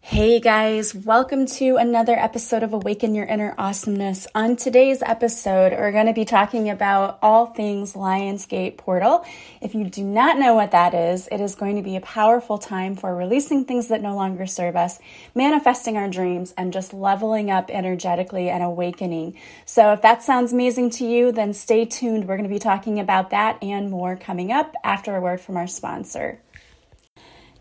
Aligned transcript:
Hey 0.00 0.40
guys, 0.40 0.94
welcome 0.94 1.44
to 1.46 1.76
another 1.76 2.14
episode 2.14 2.62
of 2.62 2.72
Awaken 2.72 3.14
Your 3.14 3.26
Inner 3.26 3.54
Awesomeness. 3.58 4.26
On 4.34 4.56
today's 4.56 5.02
episode, 5.02 5.72
we're 5.72 5.92
going 5.92 6.06
to 6.06 6.14
be 6.14 6.24
talking 6.24 6.70
about 6.70 7.18
all 7.20 7.46
things 7.46 7.92
Lionsgate 7.92 8.78
Portal. 8.78 9.24
If 9.60 9.74
you 9.74 9.84
do 9.84 10.02
not 10.02 10.38
know 10.38 10.54
what 10.54 10.70
that 10.70 10.94
is, 10.94 11.28
it 11.30 11.40
is 11.40 11.54
going 11.54 11.76
to 11.76 11.82
be 11.82 11.96
a 11.96 12.00
powerful 12.00 12.56
time 12.56 12.96
for 12.96 13.14
releasing 13.14 13.64
things 13.64 13.88
that 13.88 14.00
no 14.00 14.14
longer 14.14 14.46
serve 14.46 14.76
us, 14.76 14.98
manifesting 15.34 15.96
our 15.98 16.08
dreams, 16.08 16.54
and 16.56 16.72
just 16.72 16.94
leveling 16.94 17.50
up 17.50 17.68
energetically 17.68 18.48
and 18.48 18.62
awakening. 18.62 19.36
So 19.66 19.92
if 19.92 20.00
that 20.02 20.22
sounds 20.22 20.52
amazing 20.54 20.90
to 20.90 21.06
you, 21.06 21.32
then 21.32 21.52
stay 21.52 21.84
tuned. 21.84 22.26
We're 22.26 22.36
going 22.36 22.48
to 22.48 22.54
be 22.54 22.60
talking 22.60 22.98
about 22.98 23.30
that 23.30 23.62
and 23.62 23.90
more 23.90 24.16
coming 24.16 24.52
up 24.52 24.74
after 24.82 25.16
a 25.16 25.20
word 25.20 25.40
from 25.40 25.56
our 25.56 25.66
sponsor. 25.66 26.40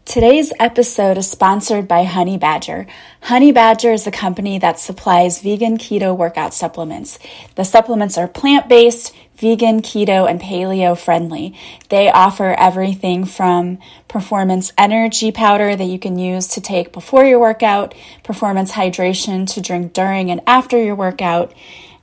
Today's 0.07 0.53
episode 0.57 1.17
is 1.17 1.29
sponsored 1.29 1.85
by 1.85 2.05
Honey 2.05 2.37
Badger. 2.37 2.87
Honey 3.23 3.51
Badger 3.51 3.91
is 3.91 4.07
a 4.07 4.11
company 4.11 4.57
that 4.57 4.79
supplies 4.79 5.41
vegan 5.41 5.77
keto 5.77 6.15
workout 6.15 6.53
supplements. 6.53 7.19
The 7.55 7.65
supplements 7.65 8.17
are 8.17 8.29
plant 8.29 8.69
based, 8.69 9.13
vegan, 9.35 9.81
keto, 9.81 10.25
and 10.27 10.39
paleo 10.39 10.97
friendly. 10.97 11.59
They 11.89 12.09
offer 12.09 12.55
everything 12.57 13.25
from 13.25 13.79
performance 14.07 14.71
energy 14.77 15.33
powder 15.33 15.75
that 15.75 15.83
you 15.83 15.99
can 15.99 16.17
use 16.17 16.47
to 16.47 16.61
take 16.61 16.93
before 16.93 17.25
your 17.25 17.39
workout, 17.39 17.93
performance 18.23 18.71
hydration 18.71 19.45
to 19.55 19.61
drink 19.61 19.91
during 19.91 20.31
and 20.31 20.39
after 20.47 20.81
your 20.81 20.95
workout. 20.95 21.53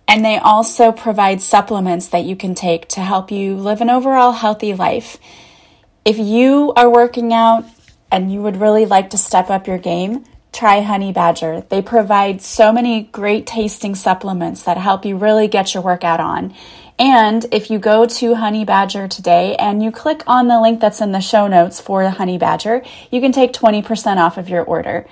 And 0.07 0.23
they 0.23 0.37
also 0.37 0.93
provide 0.93 1.41
supplements 1.41 2.09
that 2.09 2.27
you 2.27 2.37
can 2.37 2.55
take 2.55 2.87
to 2.89 3.01
help 3.01 3.31
you 3.31 3.57
live 3.57 3.81
an 3.81 3.89
overall 3.89 4.33
healthy 4.33 4.75
life. 4.75 5.17
If 6.05 6.19
you 6.19 6.71
are 6.77 6.91
working 6.91 7.33
out, 7.33 7.65
and 8.15 8.33
you 8.33 8.41
would 8.41 8.61
really 8.61 8.87
like 8.87 9.11
to 9.11 9.19
step 9.19 9.51
up 9.51 9.67
your 9.67 9.77
game, 9.77 10.25
try 10.53 10.83
Honey 10.83 11.13
Badger. 11.13 11.65
They 11.69 11.83
provide 11.83 12.41
so 12.41 12.73
many 12.73 13.03
great 13.03 13.45
tasting 13.45 13.97
supplements 13.97 14.63
that 14.63 14.77
help 14.77 15.05
you 15.05 15.17
really 15.17 15.49
get 15.49 15.75
your 15.75 15.83
workout 15.83 16.21
on. 16.21 16.55
And 16.97 17.45
if 17.51 17.73
you 17.73 17.81
go 17.81 18.07
to 18.07 18.37
Honey 18.37 18.65
Badger 18.65 19.09
today 19.09 19.57
and 19.57 19.83
you 19.83 19.91
click 19.91 20.23
on 20.29 20.47
the 20.47 20.61
link 20.61 20.79
that's 20.79 21.01
in 21.01 21.11
the 21.11 21.19
show 21.19 21.49
notes 21.49 21.81
for 21.81 22.09
Honey 22.09 22.39
Badger, 22.39 22.85
you 23.11 23.21
can 23.21 23.33
take 23.33 23.53
20% 23.53 24.19
off 24.19 24.39
of 24.39 24.49
your 24.49 24.63
order. 24.63 25.09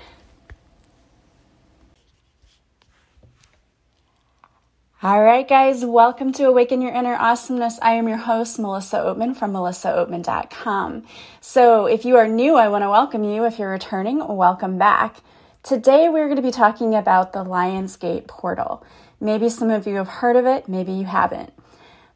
All 5.03 5.21
right, 5.21 5.45
guys, 5.45 5.83
welcome 5.83 6.31
to 6.31 6.45
Awaken 6.45 6.81
Your 6.81 6.93
Inner 6.93 7.17
Awesomeness. 7.17 7.77
I 7.81 7.95
am 7.95 8.07
your 8.07 8.15
host, 8.15 8.57
Melissa 8.57 8.99
Oatman 8.99 9.35
from 9.35 9.51
melissaoatman.com. 9.51 11.03
So, 11.41 11.87
if 11.87 12.05
you 12.05 12.15
are 12.15 12.29
new, 12.29 12.55
I 12.55 12.69
want 12.69 12.85
to 12.85 12.89
welcome 12.89 13.25
you. 13.25 13.43
If 13.43 13.59
you're 13.59 13.69
returning, 13.69 14.25
welcome 14.25 14.77
back. 14.77 15.17
Today, 15.61 16.07
we're 16.07 16.27
going 16.27 16.37
to 16.37 16.41
be 16.41 16.51
talking 16.51 16.95
about 16.95 17.33
the 17.33 17.43
Lionsgate 17.43 18.27
portal. 18.27 18.85
Maybe 19.19 19.49
some 19.49 19.69
of 19.69 19.85
you 19.85 19.95
have 19.95 20.07
heard 20.07 20.37
of 20.37 20.45
it, 20.45 20.69
maybe 20.69 20.93
you 20.93 21.03
haven't. 21.03 21.51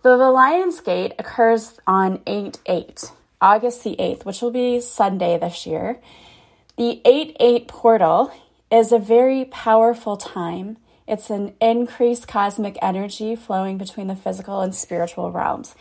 The, 0.02 0.16
the 0.16 0.24
Lionsgate 0.24 1.12
occurs 1.20 1.78
on 1.86 2.22
8 2.26 2.60
8, 2.68 3.12
August 3.42 3.84
the 3.84 3.98
8th, 3.98 4.24
which 4.24 4.42
will 4.42 4.52
be 4.52 4.80
Sunday 4.80 5.38
this 5.38 5.66
year. 5.66 6.00
The 6.78 7.02
8 7.04 7.36
8 7.38 7.68
portal 7.68 8.32
is 8.72 8.94
a 8.94 8.98
very 8.98 9.44
powerful 9.44 10.16
time 10.16 10.78
it's 11.08 11.30
an 11.30 11.54
increased 11.62 12.28
cosmic 12.28 12.78
energy 12.82 13.36
flowing 13.36 13.78
between 13.78 14.08
the 14.08 14.16
physical 14.16 14.62
and 14.62 14.76
spiritual 14.76 15.32
realms. 15.32 15.74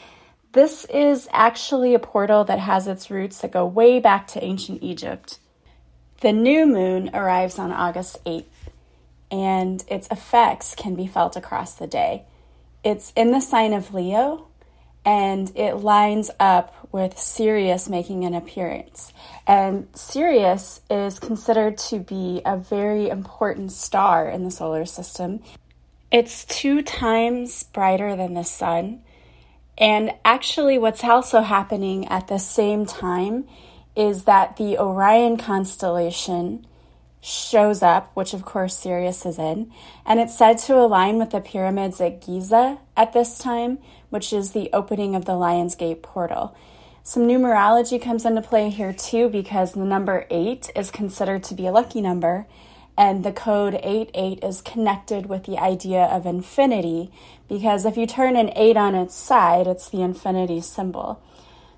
This 0.53 0.85
is 0.87 1.29
actually 1.33 1.95
a 1.95 1.99
portal 1.99 2.45
that 2.45 2.61
has 2.61 2.87
its 2.87 3.11
roots 3.11 3.41
that 3.41 3.53
go 3.53 3.67
way 3.67 3.99
back 3.99 4.27
to 4.29 4.45
ancient 4.45 4.83
Egypt. 4.83 5.39
The 6.21 6.33
new 6.33 6.65
moon 6.67 7.11
arrives 7.13 7.59
on 7.59 7.73
August 7.73 8.25
8th, 8.25 8.45
and 9.31 9.85
its 9.89 10.09
effects 10.11 10.75
can 10.75 10.95
be 10.95 11.07
felt 11.07 11.37
across 11.37 11.75
the 11.75 11.87
day. 11.87 12.25
It's 12.85 13.13
in 13.17 13.33
the 13.33 13.41
sign 13.41 13.73
of 13.73 13.93
Leo, 13.93 14.47
and 15.07 15.53
it 15.57 15.77
lines 15.77 16.33
up 16.41 16.75
with 16.91 17.17
Sirius 17.17 17.89
making 17.89 18.25
an 18.25 18.35
appearance. 18.35 19.13
And 19.47 19.87
Sirius 19.95 20.81
is 20.91 21.21
considered 21.21 21.79
to 21.91 22.01
be 22.01 22.43
a 22.45 22.57
very 22.57 23.09
important 23.09 23.71
star 23.71 24.29
in 24.29 24.43
the 24.43 24.51
solar 24.51 24.85
system. 24.85 25.41
It's 26.11 26.45
two 26.45 26.83
times 26.83 27.63
brighter 27.63 28.17
than 28.17 28.35
the 28.35 28.43
sun. 28.43 29.03
And 29.79 30.13
actually, 30.25 30.77
what's 30.79 31.05
also 31.05 31.43
happening 31.43 32.09
at 32.09 32.27
the 32.27 32.39
same 32.39 32.85
time 32.85 33.47
is 33.95 34.25
that 34.25 34.57
the 34.57 34.77
Orion 34.77 35.37
constellation 35.37 36.67
shows 37.27 37.83
up, 37.83 38.11
which 38.15 38.33
of 38.33 38.45
course 38.45 38.77
Sirius 38.77 39.27
is 39.27 39.39
in, 39.39 39.73
and 40.05 40.21
it's 40.21 40.39
said 40.39 40.59
to 40.59 40.79
align 40.79 41.19
with 41.19 41.31
the 41.31 41.41
pyramids 41.41 42.01
at 42.01 42.25
Giza 42.25 42.79
at 42.97 43.13
this 43.13 43.39
time, 43.39 43.79
which 44.11 44.33
is 44.33 44.53
the 44.53 44.71
opening 44.73 45.17
of 45.17 45.25
the 45.25 45.35
Lion's 45.35 45.75
Gate 45.75 46.03
portal. 46.03 46.57
Some 47.03 47.25
numerology 47.25 48.01
comes 48.01 48.25
into 48.25 48.43
play 48.43 48.71
here 48.71 48.93
too 48.93 49.29
because 49.29 49.73
the 49.73 49.85
number 49.85 50.27
8 50.31 50.71
is 50.77 50.93
considered 50.93 51.43
to 51.45 51.55
be 51.55 51.67
a 51.67 51.73
lucky 51.73 52.01
number, 52.01 52.47
and 52.97 53.25
the 53.25 53.33
code 53.33 53.79
88 53.83 54.45
is 54.45 54.61
connected 54.61 55.27
with 55.27 55.45
the 55.45 55.59
idea 55.59 56.05
of 56.05 56.27
infinity 56.27 57.11
because 57.49 57.85
if 57.85 57.97
you 57.97 58.07
turn 58.07 58.37
an 58.37 58.53
8 58.55 58.77
on 58.77 58.95
its 58.95 59.17
side, 59.17 59.67
it's 59.67 59.89
the 59.89 60.03
infinity 60.03 60.61
symbol. 60.61 61.21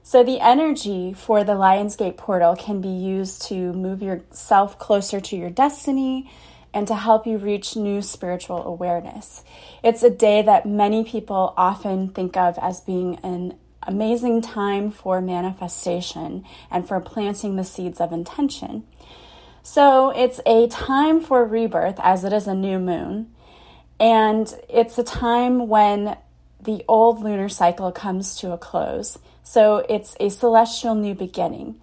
So, 0.09 0.25
the 0.25 0.41
energy 0.41 1.13
for 1.13 1.45
the 1.45 1.53
Lionsgate 1.53 2.17
portal 2.17 2.57
can 2.57 2.81
be 2.81 2.89
used 2.89 3.43
to 3.49 3.75
move 3.75 4.01
yourself 4.01 4.79
closer 4.79 5.21
to 5.21 5.37
your 5.37 5.51
destiny 5.51 6.31
and 6.73 6.89
to 6.89 6.95
help 6.95 7.27
you 7.27 7.37
reach 7.37 7.77
new 7.77 8.01
spiritual 8.01 8.67
awareness. 8.67 9.45
It's 9.85 10.03
a 10.03 10.09
day 10.09 10.41
that 10.41 10.65
many 10.65 11.05
people 11.05 11.53
often 11.59 12.09
think 12.09 12.39
of 12.39 12.57
as 12.57 12.81
being 12.81 13.17
an 13.17 13.59
amazing 13.83 14.41
time 14.41 14.91
for 14.91 15.21
manifestation 15.21 16.47
and 16.71 16.89
for 16.89 17.01
planting 17.01 17.57
the 17.57 17.63
seeds 17.65 18.01
of 18.01 18.11
intention. 18.11 18.85
So, 19.63 20.09
it's 20.09 20.41
a 20.47 20.69
time 20.69 21.21
for 21.21 21.45
rebirth 21.45 22.01
as 22.03 22.25
it 22.25 22.33
is 22.33 22.47
a 22.47 22.55
new 22.55 22.79
moon. 22.79 23.31
And 24.01 24.51
it's 24.71 24.97
a 24.97 25.05
time 25.05 25.69
when 25.69 26.17
the 26.59 26.83
old 26.89 27.23
lunar 27.23 27.51
cycle 27.51 27.93
comes 27.93 28.37
to 28.37 28.53
a 28.53 28.57
close. 28.57 29.19
So 29.49 29.83
it's 29.89 30.15
a 30.21 30.29
celestial 30.29 30.95
new 30.95 31.15
beginning. 31.15 31.81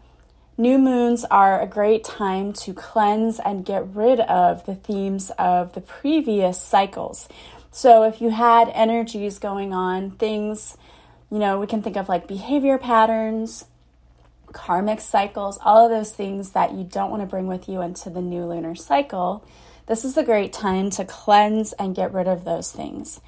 New 0.56 0.78
moons 0.78 1.26
are 1.31 1.59
a 1.59 1.66
great 1.66 2.03
time 2.03 2.53
to 2.53 2.76
cleanse 2.76 3.40
and 3.40 3.66
get 3.66 3.88
rid 3.96 4.20
of 4.20 4.68
the 4.68 4.76
themes 4.76 5.31
of 5.40 5.74
the 5.74 5.81
previous 5.81 6.62
cycles. 6.62 7.28
So 7.72 8.03
if 8.03 8.22
you 8.22 8.30
had 8.30 8.70
energies 8.70 9.40
going 9.40 9.74
on, 9.74 10.12
things, 10.12 10.78
you 11.31 11.40
know, 11.40 11.59
we 11.59 11.66
can 11.66 11.81
think 11.81 11.98
of 11.98 12.08
like 12.08 12.28
behavior 12.28 12.78
patterns, 12.78 13.66
karmic 14.53 15.02
cycles, 15.02 15.58
all 15.66 15.86
of 15.86 15.90
those 15.90 16.12
things 16.12 16.52
that 16.52 16.76
you 16.76 16.84
don't 16.84 17.09
want 17.09 17.24
to 17.24 17.28
bring 17.28 17.47
with 17.47 17.68
you 17.68 17.82
into 17.82 18.12
the 18.12 18.22
new 18.22 18.46
lunar 18.46 18.76
cycle. 18.76 19.44
This 19.88 20.06
is 20.06 20.16
a 20.18 20.24
great 20.24 20.53
time 20.53 20.92
to 20.92 21.03
cleanse 21.03 21.74
and 21.74 21.96
get 21.96 22.14
rid 22.14 22.28
of 22.28 22.46
those 22.46 22.72
things. 22.72 23.22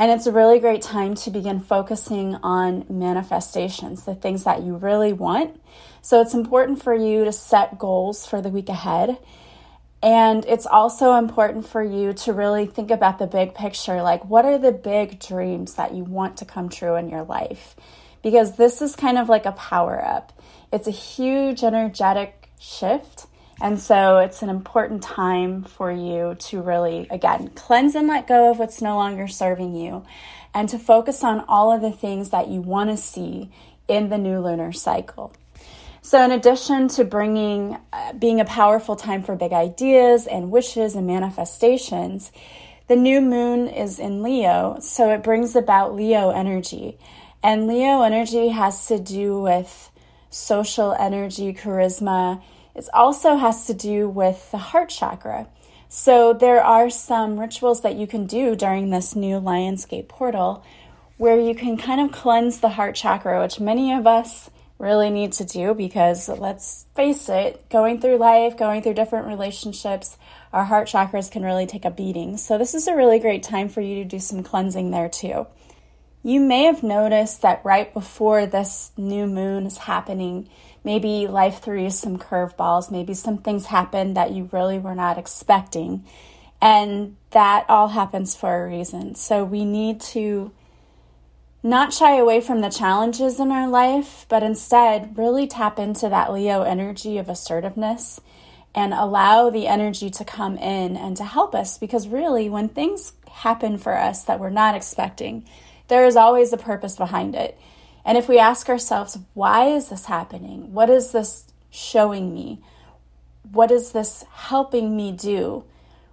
And 0.00 0.10
it's 0.10 0.26
a 0.26 0.32
really 0.32 0.60
great 0.60 0.80
time 0.80 1.14
to 1.16 1.30
begin 1.30 1.60
focusing 1.60 2.36
on 2.36 2.86
manifestations, 2.88 4.06
the 4.06 4.14
things 4.14 4.44
that 4.44 4.62
you 4.62 4.76
really 4.76 5.12
want. 5.12 5.60
So 6.00 6.22
it's 6.22 6.32
important 6.32 6.82
for 6.82 6.94
you 6.94 7.26
to 7.26 7.32
set 7.32 7.78
goals 7.78 8.26
for 8.26 8.40
the 8.40 8.48
week 8.48 8.70
ahead. 8.70 9.18
And 10.02 10.46
it's 10.46 10.64
also 10.64 11.12
important 11.16 11.68
for 11.68 11.82
you 11.82 12.14
to 12.14 12.32
really 12.32 12.64
think 12.64 12.90
about 12.90 13.18
the 13.18 13.26
big 13.26 13.54
picture 13.54 14.00
like, 14.00 14.24
what 14.24 14.46
are 14.46 14.56
the 14.56 14.72
big 14.72 15.20
dreams 15.20 15.74
that 15.74 15.92
you 15.92 16.04
want 16.04 16.38
to 16.38 16.46
come 16.46 16.70
true 16.70 16.96
in 16.96 17.10
your 17.10 17.24
life? 17.24 17.76
Because 18.22 18.56
this 18.56 18.80
is 18.80 18.96
kind 18.96 19.18
of 19.18 19.28
like 19.28 19.44
a 19.44 19.52
power 19.52 20.02
up. 20.02 20.32
It's 20.72 20.88
a 20.88 20.92
huge 20.92 21.62
energetic 21.62 22.48
shift 22.58 23.26
and 23.60 23.78
so 23.78 24.18
it's 24.18 24.42
an 24.42 24.48
important 24.48 25.02
time 25.02 25.64
for 25.64 25.92
you 25.92 26.34
to 26.38 26.62
really, 26.62 27.06
again, 27.10 27.50
cleanse 27.54 27.94
and 27.94 28.08
let 28.08 28.26
go 28.26 28.50
of 28.50 28.58
what's 28.58 28.80
no 28.80 28.96
longer 28.96 29.28
serving 29.28 29.74
you 29.74 30.04
and 30.54 30.68
to 30.70 30.78
focus 30.78 31.22
on 31.22 31.44
all 31.46 31.72
of 31.72 31.82
the 31.82 31.92
things 31.92 32.30
that 32.30 32.48
you 32.48 32.60
want 32.60 32.90
to 32.90 32.96
see 32.96 33.50
in 33.86 34.08
the 34.08 34.18
new 34.18 34.40
lunar 34.40 34.72
cycle. 34.72 35.32
So, 36.02 36.24
in 36.24 36.30
addition 36.30 36.88
to 36.88 37.04
bringing, 37.04 37.76
uh, 37.92 38.14
being 38.14 38.40
a 38.40 38.46
powerful 38.46 38.96
time 38.96 39.22
for 39.22 39.36
big 39.36 39.52
ideas 39.52 40.26
and 40.26 40.50
wishes 40.50 40.94
and 40.94 41.06
manifestations, 41.06 42.32
the 42.88 42.96
new 42.96 43.20
moon 43.20 43.68
is 43.68 43.98
in 43.98 44.22
Leo, 44.22 44.78
so 44.80 45.10
it 45.10 45.22
brings 45.22 45.54
about 45.54 45.94
Leo 45.94 46.30
energy. 46.30 46.98
And 47.42 47.68
Leo 47.68 48.00
energy 48.02 48.48
has 48.48 48.86
to 48.86 48.98
do 48.98 49.40
with 49.40 49.90
social 50.30 50.92
energy, 50.94 51.52
charisma, 51.52 52.42
it 52.74 52.88
also 52.92 53.36
has 53.36 53.66
to 53.66 53.74
do 53.74 54.08
with 54.08 54.50
the 54.50 54.58
heart 54.58 54.88
chakra. 54.88 55.48
So 55.88 56.32
there 56.32 56.62
are 56.62 56.88
some 56.88 57.38
rituals 57.38 57.82
that 57.82 57.96
you 57.96 58.06
can 58.06 58.26
do 58.26 58.54
during 58.54 58.90
this 58.90 59.16
new 59.16 59.40
Lionsgate 59.40 60.08
portal 60.08 60.64
where 61.16 61.38
you 61.38 61.54
can 61.54 61.76
kind 61.76 62.00
of 62.00 62.12
cleanse 62.12 62.60
the 62.60 62.68
heart 62.70 62.94
chakra, 62.94 63.42
which 63.42 63.60
many 63.60 63.92
of 63.92 64.06
us 64.06 64.48
really 64.78 65.10
need 65.10 65.32
to 65.32 65.44
do 65.44 65.74
because 65.74 66.28
let's 66.28 66.86
face 66.94 67.28
it, 67.28 67.68
going 67.68 68.00
through 68.00 68.16
life, 68.16 68.56
going 68.56 68.82
through 68.82 68.94
different 68.94 69.26
relationships, 69.26 70.16
our 70.52 70.64
heart 70.64 70.88
chakras 70.88 71.30
can 71.30 71.42
really 71.42 71.66
take 71.66 71.84
a 71.84 71.90
beating. 71.90 72.38
So, 72.38 72.56
this 72.56 72.74
is 72.74 72.88
a 72.88 72.96
really 72.96 73.18
great 73.18 73.42
time 73.42 73.68
for 73.68 73.80
you 73.80 73.96
to 73.96 74.04
do 74.04 74.18
some 74.18 74.42
cleansing 74.42 74.90
there 74.90 75.08
too. 75.08 75.46
You 76.22 76.40
may 76.40 76.64
have 76.64 76.82
noticed 76.82 77.42
that 77.42 77.64
right 77.64 77.92
before 77.92 78.46
this 78.46 78.92
new 78.96 79.26
moon 79.26 79.66
is 79.66 79.78
happening, 79.78 80.48
maybe 80.84 81.26
life 81.26 81.60
threw 81.60 81.82
you 81.82 81.90
some 81.90 82.18
curveballs, 82.18 82.90
maybe 82.90 83.14
some 83.14 83.38
things 83.38 83.66
happened 83.66 84.16
that 84.16 84.32
you 84.32 84.48
really 84.52 84.78
were 84.78 84.94
not 84.94 85.18
expecting. 85.18 86.04
And 86.60 87.16
that 87.30 87.64
all 87.68 87.88
happens 87.88 88.34
for 88.34 88.64
a 88.64 88.68
reason. 88.68 89.14
So, 89.14 89.44
we 89.44 89.64
need 89.64 90.00
to 90.12 90.52
not 91.62 91.92
shy 91.92 92.16
away 92.16 92.40
from 92.40 92.60
the 92.60 92.70
challenges 92.70 93.38
in 93.38 93.50
our 93.50 93.68
life, 93.68 94.24
but 94.28 94.42
instead 94.42 95.16
really 95.18 95.46
tap 95.46 95.78
into 95.78 96.08
that 96.08 96.32
Leo 96.32 96.62
energy 96.62 97.18
of 97.18 97.28
assertiveness 97.28 98.20
and 98.74 98.94
allow 98.94 99.50
the 99.50 99.66
energy 99.66 100.08
to 100.10 100.24
come 100.24 100.56
in 100.56 100.96
and 100.96 101.16
to 101.16 101.24
help 101.24 101.54
us. 101.54 101.76
Because 101.76 102.08
really, 102.08 102.48
when 102.48 102.68
things 102.68 103.12
happen 103.30 103.76
for 103.78 103.96
us 103.96 104.24
that 104.24 104.40
we're 104.40 104.50
not 104.50 104.74
expecting, 104.74 105.44
there 105.88 106.06
is 106.06 106.16
always 106.16 106.52
a 106.52 106.56
purpose 106.56 106.96
behind 106.96 107.34
it. 107.34 107.58
And 108.04 108.16
if 108.16 108.28
we 108.28 108.38
ask 108.38 108.68
ourselves, 108.68 109.18
why 109.34 109.68
is 109.68 109.88
this 109.88 110.06
happening? 110.06 110.72
What 110.72 110.90
is 110.90 111.12
this 111.12 111.44
showing 111.70 112.34
me? 112.34 112.60
What 113.52 113.70
is 113.70 113.92
this 113.92 114.24
helping 114.32 114.96
me 114.96 115.12
do? 115.12 115.64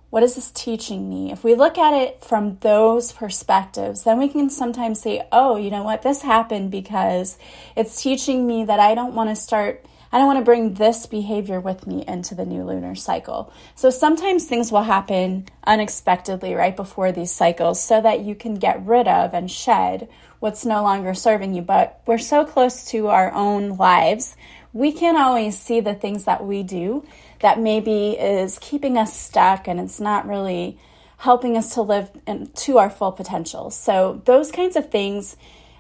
What 0.09 0.23
is 0.23 0.35
this 0.35 0.51
teaching 0.51 1.09
me? 1.09 1.31
If 1.31 1.43
we 1.43 1.53
look 1.53 1.77
at 1.77 1.93
it 1.93 2.23
from 2.23 2.57
those 2.61 3.11
perspectives, 3.11 4.03
then 4.03 4.17
we 4.17 4.29
can 4.29 4.49
sometimes 4.49 5.01
say, 5.01 5.27
oh, 5.31 5.57
you 5.57 5.69
know 5.69 5.83
what? 5.83 6.01
This 6.01 6.21
happened 6.21 6.71
because 6.71 7.37
it's 7.75 8.01
teaching 8.01 8.47
me 8.47 8.63
that 8.65 8.79
I 8.79 8.95
don't 8.95 9.15
want 9.15 9.29
to 9.29 9.35
start, 9.35 9.85
I 10.11 10.17
don't 10.17 10.27
want 10.27 10.39
to 10.39 10.45
bring 10.45 10.73
this 10.73 11.05
behavior 11.05 11.59
with 11.59 11.85
me 11.85 12.03
into 12.07 12.35
the 12.35 12.45
new 12.45 12.63
lunar 12.63 12.95
cycle. 12.95 13.51
So 13.75 13.89
sometimes 13.89 14.45
things 14.45 14.71
will 14.71 14.83
happen 14.83 15.47
unexpectedly 15.65 16.53
right 16.53 16.75
before 16.75 17.11
these 17.11 17.31
cycles 17.31 17.81
so 17.81 18.01
that 18.01 18.21
you 18.21 18.35
can 18.35 18.55
get 18.55 18.85
rid 18.85 19.07
of 19.07 19.33
and 19.33 19.49
shed 19.51 20.07
what's 20.39 20.65
no 20.65 20.83
longer 20.83 21.13
serving 21.13 21.53
you. 21.53 21.61
But 21.61 22.01
we're 22.05 22.17
so 22.17 22.45
close 22.45 22.85
to 22.91 23.07
our 23.07 23.33
own 23.33 23.77
lives, 23.77 24.35
we 24.73 24.91
can't 24.91 25.17
always 25.17 25.57
see 25.57 25.79
the 25.79 25.95
things 25.95 26.25
that 26.25 26.45
we 26.45 26.63
do 26.63 27.05
that 27.39 27.59
maybe 27.59 28.11
is 28.11 28.59
keeping 28.59 28.97
us 28.97 29.17
stuck 29.17 29.67
and 29.67 29.79
it's 29.79 29.99
not 29.99 30.27
really 30.27 30.77
helping 31.17 31.57
us 31.57 31.73
to 31.73 31.81
live 31.81 32.11
in, 32.27 32.47
to 32.47 32.77
our 32.77 32.89
full 32.89 33.11
potential. 33.11 33.71
So, 33.71 34.21
those 34.25 34.51
kinds 34.51 34.75
of 34.75 34.91
things, 34.91 35.35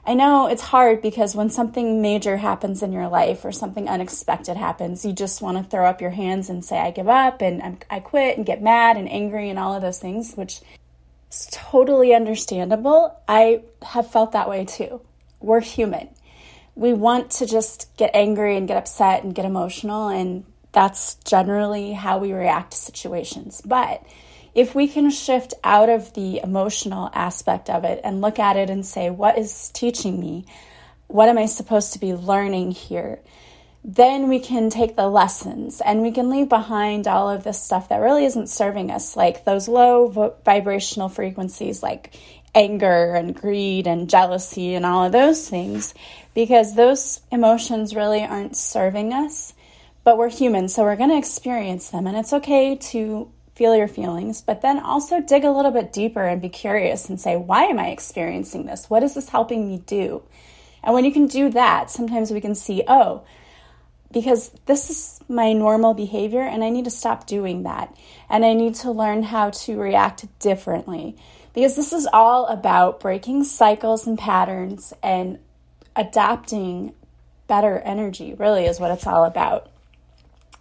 I 0.07 0.13
know 0.13 0.47
it's 0.47 0.61
hard 0.61 1.01
because 1.01 1.35
when 1.35 1.49
something 1.49 2.01
major 2.01 2.37
happens 2.37 2.81
in 2.81 2.93
your 2.93 3.09
life 3.09 3.43
or 3.43 3.51
something 3.51 3.89
unexpected 3.89 4.55
happens, 4.55 5.03
you 5.03 5.11
just 5.11 5.41
want 5.41 5.57
to 5.57 5.69
throw 5.69 5.85
up 5.85 5.99
your 5.99 6.11
hands 6.11 6.49
and 6.49 6.63
say, 6.63 6.79
I 6.79 6.91
give 6.91 7.09
up 7.09 7.41
and 7.41 7.83
I 7.89 7.99
quit 7.99 8.37
and 8.37 8.45
get 8.45 8.61
mad 8.61 8.95
and 8.95 9.11
angry 9.11 9.49
and 9.49 9.59
all 9.59 9.75
of 9.75 9.81
those 9.81 9.99
things, 9.99 10.35
which 10.35 10.61
is 11.29 11.49
totally 11.51 12.15
understandable. 12.15 13.21
I 13.27 13.63
have 13.81 14.09
felt 14.09 14.31
that 14.31 14.49
way 14.49 14.63
too. 14.63 15.01
We're 15.41 15.59
human. 15.59 16.07
We 16.73 16.93
want 16.93 17.31
to 17.31 17.45
just 17.45 17.93
get 17.97 18.11
angry 18.13 18.55
and 18.55 18.65
get 18.65 18.77
upset 18.77 19.25
and 19.25 19.35
get 19.35 19.43
emotional, 19.43 20.07
and 20.07 20.45
that's 20.71 21.15
generally 21.25 21.91
how 21.91 22.19
we 22.19 22.31
react 22.31 22.71
to 22.71 22.77
situations. 22.77 23.61
But 23.65 24.05
if 24.57 24.73
we 24.73 24.87
can 24.87 25.11
shift 25.11 25.53
out 25.63 25.87
of 25.87 26.11
the 26.15 26.41
emotional 26.43 27.11
aspect 27.13 27.69
of 27.69 27.83
it 27.83 28.01
and 28.03 28.21
look 28.21 28.39
at 28.39 28.57
it 28.57 28.71
and 28.71 28.83
say, 28.83 29.11
what 29.11 29.37
is 29.37 29.69
teaching 29.69 30.19
me? 30.19 30.47
What 31.05 31.29
am 31.29 31.37
I 31.37 31.45
supposed 31.45 31.93
to 31.93 31.99
be 31.99 32.15
learning 32.15 32.71
here? 32.71 33.19
Then 33.83 34.27
we 34.27 34.39
can 34.39 34.71
take 34.71 34.95
the 34.95 35.07
lessons 35.07 35.79
and 35.79 36.01
we 36.01 36.11
can 36.11 36.31
leave 36.31 36.49
behind 36.49 37.07
all 37.07 37.29
of 37.29 37.43
this 37.43 37.61
stuff 37.61 37.89
that 37.89 38.01
really 38.01 38.25
isn't 38.25 38.49
serving 38.49 38.89
us, 38.89 39.15
like 39.15 39.45
those 39.45 39.67
low 39.67 40.35
vibrational 40.43 41.07
frequencies 41.07 41.83
like 41.83 42.15
anger 42.55 43.13
and 43.13 43.35
greed 43.35 43.85
and 43.85 44.09
jealousy 44.09 44.73
and 44.73 44.87
all 44.87 45.05
of 45.05 45.11
those 45.11 45.47
things, 45.47 45.93
because 46.33 46.73
those 46.73 47.21
emotions 47.31 47.95
really 47.95 48.23
aren't 48.23 48.57
serving 48.57 49.13
us 49.13 49.53
but 50.07 50.17
we're 50.17 50.29
human, 50.29 50.69
so 50.69 50.83
we're 50.83 50.95
going 50.95 51.09
to 51.09 51.17
experience 51.17 51.89
them. 51.89 52.07
And 52.07 52.15
it's 52.15 52.31
okay 52.31 52.77
to 52.77 53.29
feel 53.57 53.75
your 53.75 53.87
feelings, 53.87 54.39
but 54.39 54.61
then 54.61 54.79
also 54.79 55.19
dig 55.19 55.43
a 55.43 55.51
little 55.51 55.71
bit 55.71 55.91
deeper 55.91 56.23
and 56.23 56.39
be 56.39 56.47
curious 56.47 57.09
and 57.09 57.19
say, 57.19 57.35
why 57.35 57.63
am 57.63 57.79
I 57.79 57.87
experiencing 57.87 58.67
this? 58.67 58.87
What 58.87 59.01
is 59.01 59.15
this 59.15 59.29
helping 59.29 59.67
me 59.67 59.79
do? 59.79 60.21
And 60.83 60.93
when 60.93 61.05
you 61.05 61.11
can 61.11 61.25
do 61.25 61.49
that, 61.49 61.89
sometimes 61.89 62.29
we 62.29 62.39
can 62.39 62.53
see, 62.53 62.83
oh, 62.87 63.23
because 64.11 64.51
this 64.67 64.91
is 64.91 65.19
my 65.27 65.53
normal 65.53 65.95
behavior 65.95 66.41
and 66.41 66.63
I 66.63 66.69
need 66.69 66.85
to 66.85 66.91
stop 66.91 67.25
doing 67.25 67.63
that. 67.63 67.93
And 68.29 68.45
I 68.45 68.53
need 68.53 68.75
to 68.75 68.91
learn 68.91 69.23
how 69.23 69.49
to 69.49 69.79
react 69.79 70.25
differently. 70.39 71.17
Because 71.53 71.75
this 71.75 71.91
is 71.91 72.07
all 72.13 72.45
about 72.45 72.99
breaking 72.99 73.43
cycles 73.43 74.05
and 74.05 74.19
patterns 74.19 74.93
and 75.01 75.39
adapting 75.95 76.93
better 77.47 77.79
energy, 77.79 78.35
really, 78.35 78.65
is 78.65 78.79
what 78.79 78.91
it's 78.91 79.07
all 79.07 79.25
about. 79.25 79.67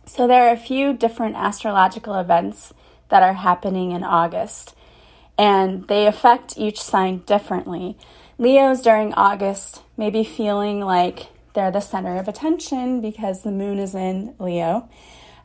So, 0.07 0.27
there 0.27 0.49
are 0.49 0.55
a 0.55 0.57
few 0.57 0.95
different 0.95 1.37
astrological 1.37 2.15
events 2.15 2.73
that 3.09 3.23
are 3.23 3.35
happening 3.35 3.93
in 3.93 4.03
August, 4.03 4.75
and 5.39 5.87
they 5.89 6.07
affect 6.07 6.57
each 6.57 6.81
sign 6.81 7.19
differently. 7.19 7.97
Leos 8.39 8.83
during 8.83 9.15
August 9.15 9.83
may 9.97 10.11
be 10.11 10.25
feeling 10.25 10.81
like 10.81 11.29
they're 11.55 11.71
the 11.71 11.81
center 11.81 12.17
of 12.19 12.29
attention 12.29 13.01
because 13.01 13.43
the 13.43 13.51
moon 13.51 13.79
is 13.79 13.95
in 13.95 14.35
Leo. 14.39 14.89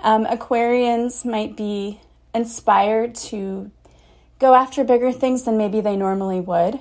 Um, 0.01 0.25
Aquarians 0.25 1.23
might 1.23 1.55
be 1.55 2.01
inspired 2.33 3.15
to 3.15 3.71
go 4.39 4.55
after 4.55 4.83
bigger 4.83 5.11
things 5.11 5.43
than 5.43 5.57
maybe 5.57 5.81
they 5.81 5.95
normally 5.95 6.41
would. 6.41 6.79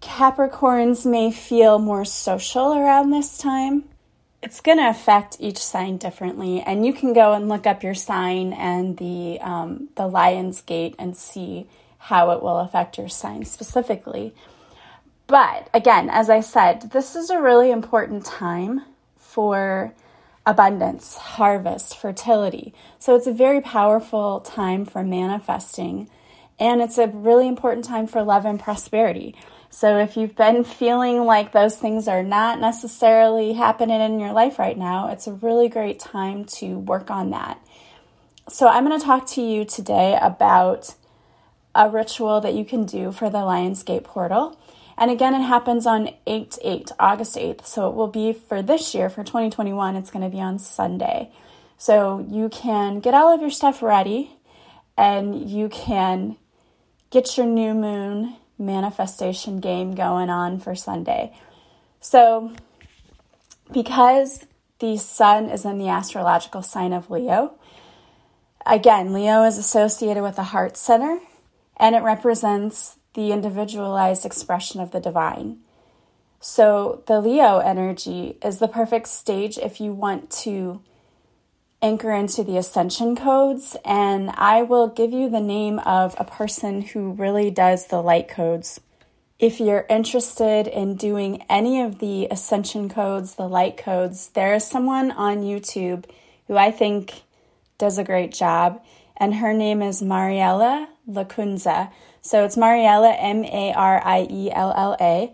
Capricorns 0.00 1.04
may 1.04 1.32
feel 1.32 1.78
more 1.78 2.04
social 2.04 2.72
around 2.72 3.10
this 3.10 3.36
time 3.36 3.84
it's 4.42 4.60
going 4.60 4.78
to 4.78 4.88
affect 4.88 5.36
each 5.40 5.58
sign 5.58 5.96
differently 5.96 6.60
and 6.60 6.86
you 6.86 6.92
can 6.92 7.12
go 7.12 7.32
and 7.32 7.48
look 7.48 7.66
up 7.66 7.82
your 7.82 7.94
sign 7.94 8.52
and 8.52 8.96
the 8.98 9.38
um, 9.40 9.88
the 9.96 10.06
lion's 10.06 10.60
gate 10.62 10.94
and 10.98 11.16
see 11.16 11.66
how 11.98 12.30
it 12.30 12.42
will 12.42 12.58
affect 12.58 12.98
your 12.98 13.08
sign 13.08 13.44
specifically. 13.44 14.34
But 15.26 15.68
again 15.74 16.08
as 16.08 16.30
i 16.30 16.40
said 16.40 16.90
this 16.92 17.14
is 17.14 17.30
a 17.30 17.40
really 17.40 17.70
important 17.70 18.24
time 18.24 18.82
for 19.16 19.92
abundance 20.46 21.16
harvest 21.16 21.96
fertility. 21.98 22.72
So 22.98 23.14
it's 23.14 23.26
a 23.26 23.32
very 23.32 23.60
powerful 23.60 24.40
time 24.40 24.86
for 24.86 25.02
manifesting 25.04 26.08
and 26.60 26.80
it's 26.80 26.98
a 26.98 27.06
really 27.08 27.48
important 27.48 27.84
time 27.84 28.06
for 28.06 28.22
love 28.22 28.44
and 28.44 28.60
prosperity 28.60 29.34
so 29.70 29.98
if 29.98 30.16
you've 30.16 30.34
been 30.34 30.64
feeling 30.64 31.24
like 31.24 31.52
those 31.52 31.76
things 31.76 32.08
are 32.08 32.22
not 32.22 32.58
necessarily 32.58 33.52
happening 33.52 34.00
in 34.00 34.18
your 34.18 34.32
life 34.32 34.58
right 34.58 34.76
now, 34.76 35.08
it's 35.10 35.26
a 35.26 35.32
really 35.32 35.68
great 35.68 36.00
time 36.00 36.44
to 36.56 36.78
work 36.78 37.10
on 37.10 37.30
that. 37.30 37.60
So 38.48 38.66
I'm 38.66 38.86
going 38.86 38.98
to 38.98 39.04
talk 39.04 39.26
to 39.28 39.42
you 39.42 39.66
today 39.66 40.18
about 40.20 40.94
a 41.74 41.90
ritual 41.90 42.40
that 42.40 42.54
you 42.54 42.64
can 42.64 42.86
do 42.86 43.12
for 43.12 43.28
the 43.28 43.38
Lionsgate 43.38 44.04
portal. 44.04 44.58
And 44.96 45.10
again, 45.10 45.34
it 45.34 45.42
happens 45.42 45.86
on 45.86 46.10
8 46.26 46.58
8, 46.64 46.90
August 46.98 47.36
8th. 47.36 47.66
So 47.66 47.90
it 47.90 47.94
will 47.94 48.08
be 48.08 48.32
for 48.32 48.62
this 48.62 48.94
year, 48.94 49.10
for 49.10 49.22
2021, 49.22 49.96
it's 49.96 50.10
going 50.10 50.24
to 50.24 50.34
be 50.34 50.40
on 50.40 50.58
Sunday. 50.58 51.30
So 51.76 52.26
you 52.28 52.48
can 52.48 53.00
get 53.00 53.12
all 53.12 53.32
of 53.32 53.42
your 53.42 53.50
stuff 53.50 53.82
ready 53.82 54.32
and 54.96 55.48
you 55.48 55.68
can 55.68 56.36
get 57.10 57.36
your 57.36 57.46
new 57.46 57.74
moon 57.74 58.36
manifestation 58.58 59.60
game 59.60 59.94
going 59.94 60.30
on 60.30 60.58
for 60.58 60.74
Sunday. 60.74 61.32
So, 62.00 62.52
because 63.72 64.46
the 64.78 64.96
sun 64.96 65.48
is 65.50 65.64
in 65.64 65.78
the 65.78 65.88
astrological 65.88 66.62
sign 66.62 66.92
of 66.92 67.10
Leo, 67.10 67.54
again, 68.66 69.12
Leo 69.12 69.44
is 69.44 69.58
associated 69.58 70.22
with 70.22 70.36
the 70.36 70.44
heart 70.44 70.76
center 70.76 71.20
and 71.76 71.94
it 71.94 72.02
represents 72.02 72.96
the 73.14 73.32
individualized 73.32 74.24
expression 74.24 74.80
of 74.80 74.90
the 74.90 75.00
divine. 75.00 75.58
So, 76.40 77.02
the 77.06 77.20
Leo 77.20 77.58
energy 77.58 78.38
is 78.44 78.58
the 78.58 78.68
perfect 78.68 79.08
stage 79.08 79.58
if 79.58 79.80
you 79.80 79.92
want 79.92 80.30
to 80.42 80.80
anchor 81.80 82.12
into 82.12 82.42
the 82.42 82.56
ascension 82.56 83.14
codes, 83.14 83.76
and 83.84 84.30
I 84.30 84.62
will 84.62 84.88
give 84.88 85.12
you 85.12 85.28
the 85.28 85.40
name 85.40 85.78
of 85.80 86.14
a 86.18 86.24
person 86.24 86.82
who 86.82 87.12
really 87.12 87.50
does 87.50 87.86
the 87.86 88.02
light 88.02 88.28
codes. 88.28 88.80
If 89.38 89.60
you're 89.60 89.86
interested 89.88 90.66
in 90.66 90.96
doing 90.96 91.44
any 91.48 91.80
of 91.80 92.00
the 92.00 92.26
ascension 92.30 92.88
codes, 92.88 93.36
the 93.36 93.48
light 93.48 93.76
codes, 93.76 94.30
there 94.30 94.54
is 94.54 94.64
someone 94.64 95.12
on 95.12 95.44
YouTube 95.44 96.06
who 96.48 96.56
I 96.56 96.72
think 96.72 97.22
does 97.78 97.98
a 97.98 98.04
great 98.04 98.34
job, 98.34 98.82
and 99.16 99.36
her 99.36 99.54
name 99.54 99.80
is 99.80 100.02
Mariella 100.02 100.88
Lacunza. 101.08 101.92
So 102.20 102.44
it's 102.44 102.56
Mariella, 102.56 103.12
M 103.12 103.44
A 103.44 103.72
R 103.72 104.02
I 104.04 104.26
E 104.28 104.50
L 104.50 104.74
L 104.76 104.96
A, 105.00 105.32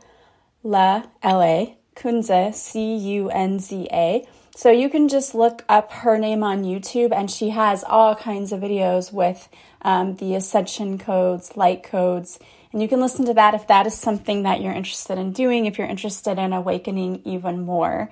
La 0.63 1.05
L 1.23 1.43
A 1.43 1.79
Cunza, 1.97 2.55
C 2.55 2.97
U 2.97 3.31
N 3.31 3.59
Z 3.59 3.89
A. 3.91 4.27
So 4.57 4.71
you 4.71 4.89
can 4.89 5.09
just 5.09 5.35
look 5.35 5.65
up 5.69 5.91
her 5.91 6.17
name 6.17 6.45
on 6.45 6.63
YouTube, 6.63 7.13
and 7.13 7.29
she 7.29 7.51
has 7.51 7.83
all 7.83 8.15
kinds 8.15 8.53
of 8.53 8.61
videos 8.61 9.13
with 9.13 9.49
um, 9.83 10.15
the 10.17 10.37
ascension 10.37 10.97
codes, 10.97 11.57
light 11.57 11.83
codes, 11.83 12.39
and 12.73 12.81
you 12.81 12.89
can 12.89 13.01
listen 13.01 13.25
to 13.27 13.35
that 13.35 13.55
if 13.55 13.67
that 13.67 13.87
is 13.87 13.95
something 13.95 14.45
that 14.45 14.61
you're 14.61 14.73
interested 14.73 15.19
in 15.19 15.33
doing, 15.33 15.67
if 15.67 15.77
you're 15.77 15.87
interested 15.87 16.39
in 16.39 16.53
awakening 16.53 17.23
even 17.25 17.63
more. 17.63 18.11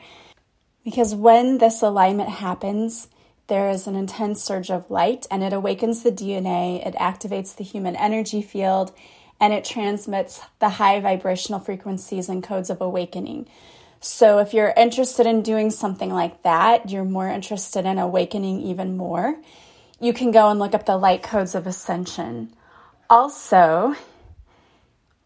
Because 0.85 1.15
when 1.15 1.59
this 1.59 1.83
alignment 1.83 2.29
happens, 2.29 3.09
there 3.47 3.71
is 3.71 3.87
an 3.87 3.97
intense 3.97 4.43
surge 4.43 4.71
of 4.71 4.91
light 4.91 5.27
and 5.31 5.43
it 5.43 5.53
awakens 5.53 6.03
the 6.03 6.13
DNA, 6.13 6.85
it 6.87 6.95
activates 6.95 7.57
the 7.57 7.65
human 7.65 7.97
energy 7.97 8.41
field, 8.41 8.93
and 9.41 9.53
it 9.53 9.65
transmits 9.65 10.41
the 10.61 10.71
high 10.71 11.01
vibrational 11.01 11.59
frequencies 11.59 12.29
and 12.29 12.43
codes 12.43 12.71
of 12.71 12.81
awakening. 12.81 13.49
So, 14.05 14.39
if 14.39 14.53
you're 14.53 14.75
interested 14.77 15.27
in 15.27 15.43
doing 15.43 15.71
something 15.71 16.11
like 16.13 16.43
that, 16.43 16.91
you're 16.91 17.05
more 17.05 17.29
interested 17.29 17.87
in 17.87 17.99
awakening 17.99 18.63
even 18.63 18.97
more, 18.97 19.41
you 20.01 20.13
can 20.13 20.33
go 20.33 20.51
and 20.51 20.59
look 20.59 20.75
up 20.75 20.87
the 20.87 20.97
light 20.97 21.23
codes 21.23 21.55
of 21.55 21.69
ascension. 21.69 22.53
Also, 23.09 23.95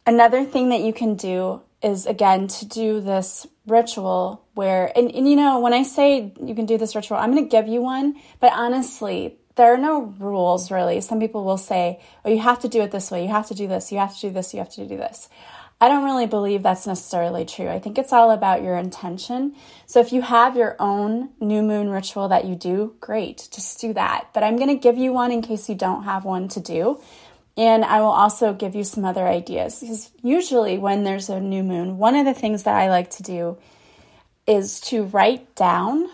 another 0.07 0.45
thing 0.45 0.69
that 0.69 0.83
you 0.83 0.93
can 0.93 1.15
do 1.15 1.63
is 1.83 2.05
again 2.05 2.49
to 2.49 2.67
do 2.67 3.01
this 3.01 3.47
ritual 3.67 4.45
where, 4.53 4.93
and, 4.95 5.11
and 5.11 5.27
you 5.27 5.37
know, 5.37 5.61
when 5.61 5.73
I 5.73 5.83
say 5.83 6.35
you 6.39 6.55
can 6.55 6.67
do 6.67 6.77
this 6.77 6.95
ritual, 6.95 7.17
I'm 7.17 7.33
going 7.33 7.45
to 7.45 7.51
give 7.51 7.67
you 7.69 7.81
one, 7.81 8.17
but 8.41 8.53
honestly, 8.53 9.39
there 9.55 9.73
are 9.73 9.79
no 9.79 10.15
rules 10.19 10.71
really. 10.71 11.01
Some 11.01 11.19
people 11.19 11.45
will 11.45 11.57
say, 11.57 11.99
oh, 12.27 12.31
you 12.31 12.41
have 12.41 12.61
to 12.61 12.69
do 12.69 12.83
it 12.83 12.91
this 12.91 13.11
way, 13.11 13.23
you 13.23 13.31
have 13.31 13.49
to 13.49 13.55
do 13.55 13.67
this, 13.67 13.91
you 13.91 13.97
have 13.97 14.15
to 14.17 14.21
do 14.21 14.31
this, 14.31 14.53
you 14.53 14.59
have 14.59 14.69
to 14.73 14.87
do 14.87 14.99
this. 14.99 15.31
I 15.79 15.89
don't 15.89 16.05
really 16.05 16.27
believe 16.27 16.63
that's 16.63 16.87
necessarily 16.87 17.45
true. 17.45 17.69
I 17.69 17.79
think 17.79 17.99
it's 17.99 18.13
all 18.13 18.31
about 18.31 18.63
your 18.63 18.77
intention. 18.77 19.55
So 19.85 20.01
if 20.01 20.11
you 20.11 20.23
have 20.23 20.57
your 20.57 20.75
own 20.79 21.31
new 21.39 21.63
moon 21.63 21.91
ritual 21.91 22.29
that 22.29 22.47
you 22.47 22.55
do, 22.55 22.95
great, 23.01 23.49
just 23.53 23.79
do 23.81 23.93
that. 23.93 24.29
But 24.33 24.43
I'm 24.43 24.57
going 24.57 24.71
to 24.71 24.83
give 24.83 24.97
you 24.97 25.13
one 25.13 25.31
in 25.33 25.43
case 25.43 25.69
you 25.69 25.75
don't 25.75 26.05
have 26.05 26.25
one 26.25 26.49
to 26.49 26.61
do. 26.61 27.01
And 27.59 27.85
I 27.85 28.01
will 28.01 28.09
also 28.09 28.55
give 28.55 28.75
you 28.75 28.85
some 28.85 29.05
other 29.05 29.27
ideas 29.27 29.81
because 29.81 30.11
usually 30.23 30.79
when 30.79 31.05
there's 31.05 31.29
a 31.29 31.41
new 31.41 31.63
moon, 31.63 31.99
one 31.99 32.15
of 32.15 32.25
the 32.25 32.35
things 32.35 32.63
that 32.63 32.75
I 32.75 32.89
like 32.89 33.11
to 33.13 33.23
do 33.23 33.59
is 34.47 34.81
to 34.83 35.05
write 35.05 35.55
down 35.55 36.09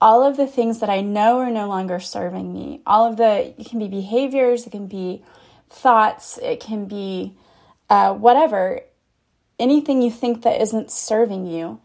all 0.00 0.22
of 0.22 0.36
the 0.36 0.46
things 0.46 0.80
that 0.80 0.90
I 0.90 1.00
know 1.00 1.38
are 1.38 1.50
no 1.50 1.68
longer 1.68 2.00
serving 2.00 2.52
me. 2.52 2.80
All 2.86 3.06
of 3.06 3.16
the, 3.16 3.54
it 3.58 3.66
can 3.66 3.78
be 3.78 3.88
behaviors, 3.88 4.66
it 4.66 4.70
can 4.70 4.86
be 4.86 5.22
thoughts, 5.70 6.38
it 6.42 6.60
can 6.60 6.86
be 6.86 7.34
uh, 7.88 8.14
whatever, 8.14 8.80
anything 9.58 10.02
you 10.02 10.10
think 10.10 10.42
that 10.42 10.60
isn't 10.60 10.90
serving 10.90 11.46
you, 11.46 11.80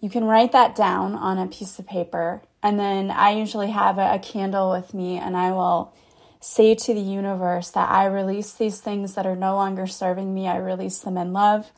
you 0.00 0.08
can 0.08 0.24
write 0.24 0.52
that 0.52 0.74
down 0.74 1.14
on 1.14 1.38
a 1.38 1.46
piece 1.46 1.78
of 1.78 1.86
paper. 1.86 2.42
And 2.62 2.78
then 2.78 3.10
I 3.10 3.30
usually 3.30 3.70
have 3.70 3.98
a, 3.98 4.14
a 4.14 4.18
candle 4.18 4.70
with 4.70 4.94
me 4.94 5.16
and 5.16 5.36
I 5.36 5.52
will 5.52 5.94
say 6.40 6.74
to 6.74 6.94
the 6.94 7.00
universe 7.00 7.70
that 7.70 7.90
I 7.90 8.06
release 8.06 8.52
these 8.52 8.80
things 8.80 9.14
that 9.14 9.26
are 9.26 9.36
no 9.36 9.56
longer 9.56 9.86
serving 9.86 10.32
me. 10.32 10.46
I 10.46 10.56
release 10.56 10.98
them 10.98 11.16
in 11.16 11.32
love. 11.32 11.72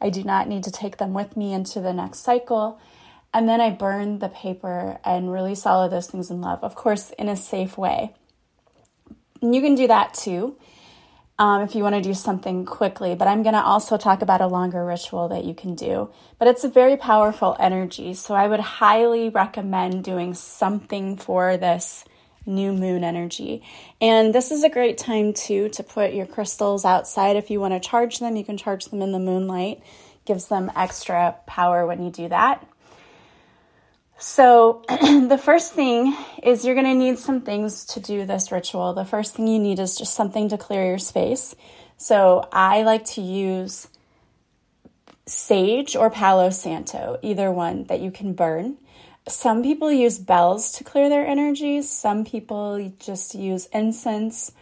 I 0.00 0.10
do 0.10 0.24
not 0.24 0.48
need 0.48 0.64
to 0.64 0.70
take 0.70 0.96
them 0.96 1.12
with 1.12 1.36
me 1.36 1.52
into 1.52 1.80
the 1.80 1.92
next 1.92 2.20
cycle. 2.20 2.80
And 3.32 3.48
then 3.48 3.60
I 3.60 3.70
burn 3.70 4.18
the 4.18 4.28
paper 4.28 4.98
and 5.04 5.32
release 5.32 5.64
all 5.64 5.84
of 5.84 5.92
those 5.92 6.08
things 6.08 6.30
in 6.30 6.40
love, 6.40 6.64
of 6.64 6.74
course, 6.74 7.10
in 7.10 7.28
a 7.28 7.36
safe 7.36 7.78
way. 7.78 8.14
And 9.40 9.54
you 9.54 9.62
can 9.62 9.76
do 9.76 9.86
that 9.86 10.14
too 10.14 10.56
um, 11.40 11.62
if 11.62 11.74
you 11.74 11.82
want 11.82 11.94
to 11.94 12.02
do 12.02 12.12
something 12.12 12.66
quickly. 12.66 13.14
But 13.14 13.26
I'm 13.26 13.42
going 13.42 13.54
to 13.54 13.62
also 13.62 13.96
talk 13.96 14.20
about 14.20 14.42
a 14.42 14.46
longer 14.46 14.84
ritual 14.84 15.28
that 15.28 15.44
you 15.44 15.54
can 15.54 15.74
do. 15.74 16.10
But 16.38 16.48
it's 16.48 16.64
a 16.64 16.68
very 16.68 16.98
powerful 16.98 17.56
energy. 17.58 18.12
So 18.12 18.34
I 18.34 18.46
would 18.46 18.60
highly 18.60 19.30
recommend 19.30 20.04
doing 20.04 20.34
something 20.34 21.16
for 21.16 21.56
this 21.56 22.04
new 22.44 22.74
moon 22.74 23.02
energy. 23.04 23.62
And 24.02 24.34
this 24.34 24.50
is 24.50 24.64
a 24.64 24.68
great 24.68 24.98
time 24.98 25.32
too 25.32 25.70
to 25.70 25.82
put 25.82 26.12
your 26.12 26.26
crystals 26.26 26.84
outside. 26.84 27.36
If 27.36 27.50
you 27.50 27.58
want 27.58 27.72
to 27.72 27.80
charge 27.80 28.18
them, 28.18 28.36
you 28.36 28.44
can 28.44 28.58
charge 28.58 28.84
them 28.84 29.00
in 29.00 29.12
the 29.12 29.18
moonlight. 29.18 29.82
Gives 30.26 30.48
them 30.48 30.70
extra 30.76 31.36
power 31.46 31.86
when 31.86 32.04
you 32.04 32.10
do 32.10 32.28
that. 32.28 32.69
So, 34.22 34.82
the 34.88 35.40
first 35.42 35.72
thing 35.72 36.14
is 36.42 36.62
you're 36.62 36.74
going 36.74 36.84
to 36.84 36.94
need 36.94 37.18
some 37.18 37.40
things 37.40 37.86
to 37.86 38.00
do 38.00 38.26
this 38.26 38.52
ritual. 38.52 38.92
The 38.92 39.06
first 39.06 39.34
thing 39.34 39.46
you 39.46 39.58
need 39.58 39.78
is 39.78 39.96
just 39.96 40.12
something 40.12 40.50
to 40.50 40.58
clear 40.58 40.84
your 40.84 40.98
space. 40.98 41.54
So, 41.96 42.46
I 42.52 42.82
like 42.82 43.06
to 43.16 43.22
use 43.22 43.88
sage 45.24 45.96
or 45.96 46.10
palo 46.10 46.50
santo, 46.50 47.18
either 47.22 47.50
one 47.50 47.84
that 47.84 48.00
you 48.00 48.10
can 48.10 48.34
burn. 48.34 48.76
Some 49.26 49.62
people 49.62 49.90
use 49.90 50.18
bells 50.18 50.72
to 50.72 50.84
clear 50.84 51.08
their 51.08 51.26
energies, 51.26 51.88
some 51.88 52.26
people 52.26 52.92
just 52.98 53.34
use 53.34 53.68
incense. 53.72 54.52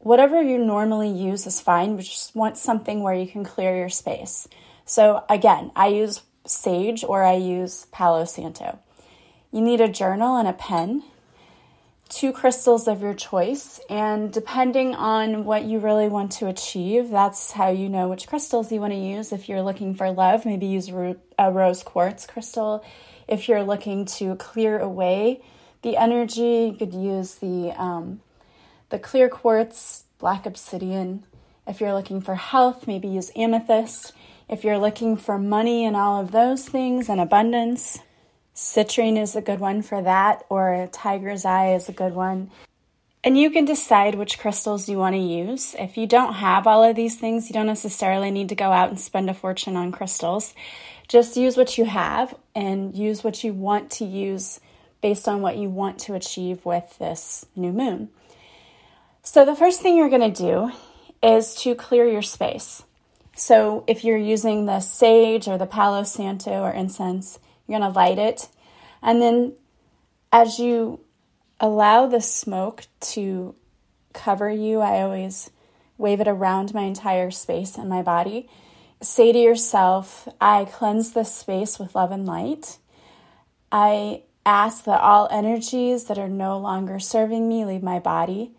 Whatever 0.00 0.42
you 0.42 0.58
normally 0.58 1.10
use 1.10 1.46
is 1.46 1.60
fine, 1.60 1.94
but 1.94 2.04
just 2.04 2.34
want 2.34 2.58
something 2.58 3.00
where 3.00 3.14
you 3.14 3.28
can 3.28 3.44
clear 3.44 3.76
your 3.76 3.90
space. 3.90 4.48
So, 4.86 5.22
again, 5.30 5.70
I 5.76 5.86
use 5.86 6.20
sage 6.46 7.04
or 7.04 7.22
I 7.22 7.34
use 7.34 7.86
palo 7.92 8.24
santo. 8.24 8.80
You 9.54 9.60
need 9.60 9.80
a 9.80 9.86
journal 9.88 10.36
and 10.36 10.48
a 10.48 10.52
pen, 10.52 11.04
two 12.08 12.32
crystals 12.32 12.88
of 12.88 13.00
your 13.00 13.14
choice, 13.14 13.78
and 13.88 14.32
depending 14.32 14.96
on 14.96 15.44
what 15.44 15.62
you 15.62 15.78
really 15.78 16.08
want 16.08 16.32
to 16.32 16.48
achieve, 16.48 17.08
that's 17.10 17.52
how 17.52 17.70
you 17.70 17.88
know 17.88 18.08
which 18.08 18.26
crystals 18.26 18.72
you 18.72 18.80
want 18.80 18.94
to 18.94 18.98
use. 18.98 19.32
If 19.32 19.48
you're 19.48 19.62
looking 19.62 19.94
for 19.94 20.10
love, 20.10 20.44
maybe 20.44 20.66
use 20.66 20.88
a 21.38 21.52
rose 21.52 21.84
quartz 21.84 22.26
crystal. 22.26 22.84
If 23.28 23.48
you're 23.48 23.62
looking 23.62 24.06
to 24.16 24.34
clear 24.34 24.80
away 24.80 25.40
the 25.82 25.98
energy, 25.98 26.72
you 26.72 26.76
could 26.76 26.92
use 26.92 27.36
the 27.36 27.80
um, 27.80 28.22
the 28.90 28.98
clear 28.98 29.28
quartz, 29.28 30.02
black 30.18 30.46
obsidian. 30.46 31.26
If 31.64 31.80
you're 31.80 31.94
looking 31.94 32.20
for 32.20 32.34
health, 32.34 32.88
maybe 32.88 33.06
use 33.06 33.30
amethyst. 33.36 34.14
If 34.48 34.64
you're 34.64 34.78
looking 34.78 35.16
for 35.16 35.38
money 35.38 35.84
and 35.84 35.94
all 35.94 36.20
of 36.20 36.32
those 36.32 36.68
things 36.68 37.08
and 37.08 37.20
abundance, 37.20 38.00
Citrine 38.54 39.20
is 39.20 39.34
a 39.34 39.42
good 39.42 39.58
one 39.58 39.82
for 39.82 40.00
that, 40.02 40.44
or 40.48 40.88
tiger's 40.92 41.44
eye 41.44 41.74
is 41.74 41.88
a 41.88 41.92
good 41.92 42.14
one. 42.14 42.50
And 43.24 43.38
you 43.38 43.50
can 43.50 43.64
decide 43.64 44.14
which 44.14 44.38
crystals 44.38 44.88
you 44.88 44.98
want 44.98 45.14
to 45.14 45.20
use. 45.20 45.74
If 45.78 45.96
you 45.96 46.06
don't 46.06 46.34
have 46.34 46.66
all 46.66 46.84
of 46.84 46.94
these 46.94 47.16
things, 47.16 47.48
you 47.48 47.54
don't 47.54 47.66
necessarily 47.66 48.30
need 48.30 48.50
to 48.50 48.54
go 48.54 48.70
out 48.70 48.90
and 48.90 49.00
spend 49.00 49.30
a 49.30 49.34
fortune 49.34 49.76
on 49.76 49.92
crystals. 49.92 50.54
Just 51.08 51.36
use 51.36 51.56
what 51.56 51.78
you 51.78 51.86
have 51.86 52.34
and 52.54 52.94
use 52.94 53.24
what 53.24 53.42
you 53.42 53.52
want 53.54 53.90
to 53.92 54.04
use 54.04 54.60
based 55.00 55.26
on 55.26 55.40
what 55.40 55.56
you 55.56 55.68
want 55.68 55.98
to 56.00 56.14
achieve 56.14 56.64
with 56.64 56.98
this 56.98 57.46
new 57.56 57.72
moon. 57.72 58.10
So, 59.22 59.46
the 59.46 59.56
first 59.56 59.80
thing 59.80 59.96
you're 59.96 60.10
going 60.10 60.32
to 60.32 60.42
do 60.42 60.70
is 61.22 61.54
to 61.56 61.74
clear 61.74 62.06
your 62.06 62.22
space. 62.22 62.82
So, 63.34 63.84
if 63.86 64.04
you're 64.04 64.18
using 64.18 64.66
the 64.66 64.80
sage 64.80 65.48
or 65.48 65.56
the 65.56 65.66
Palo 65.66 66.04
Santo 66.04 66.62
or 66.62 66.70
incense, 66.70 67.38
you're 67.66 67.78
going 67.78 67.92
to 67.92 67.96
light 67.96 68.18
it. 68.18 68.48
And 69.02 69.20
then 69.20 69.54
as 70.32 70.58
you 70.58 71.00
allow 71.60 72.06
the 72.06 72.20
smoke 72.20 72.86
to 73.00 73.54
cover 74.12 74.50
you, 74.50 74.80
I 74.80 75.02
always 75.02 75.50
wave 75.96 76.20
it 76.20 76.28
around 76.28 76.74
my 76.74 76.82
entire 76.82 77.30
space 77.30 77.76
and 77.76 77.88
my 77.88 78.02
body. 78.02 78.48
Say 79.00 79.32
to 79.32 79.38
yourself, 79.38 80.28
I 80.40 80.64
cleanse 80.64 81.12
this 81.12 81.34
space 81.34 81.78
with 81.78 81.94
love 81.94 82.10
and 82.10 82.26
light. 82.26 82.78
I 83.70 84.22
ask 84.46 84.84
that 84.84 85.00
all 85.00 85.28
energies 85.30 86.04
that 86.04 86.18
are 86.18 86.28
no 86.28 86.58
longer 86.58 86.98
serving 86.98 87.48
me 87.48 87.64
leave 87.64 87.82
my 87.82 87.98
body. 87.98 88.52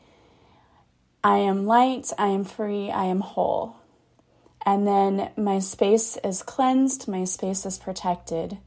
I 1.24 1.38
am 1.38 1.66
light, 1.66 2.12
I 2.18 2.28
am 2.28 2.44
free, 2.44 2.92
I 2.92 3.06
am 3.06 3.22
whole. 3.22 3.78
And 4.66 4.88
then 4.88 5.32
my 5.38 5.60
space 5.60 6.18
is 6.24 6.44
cleansed, 6.44 7.08
my 7.08 7.24
space 7.24 7.66
is 7.66 7.78
protected. 7.78 8.58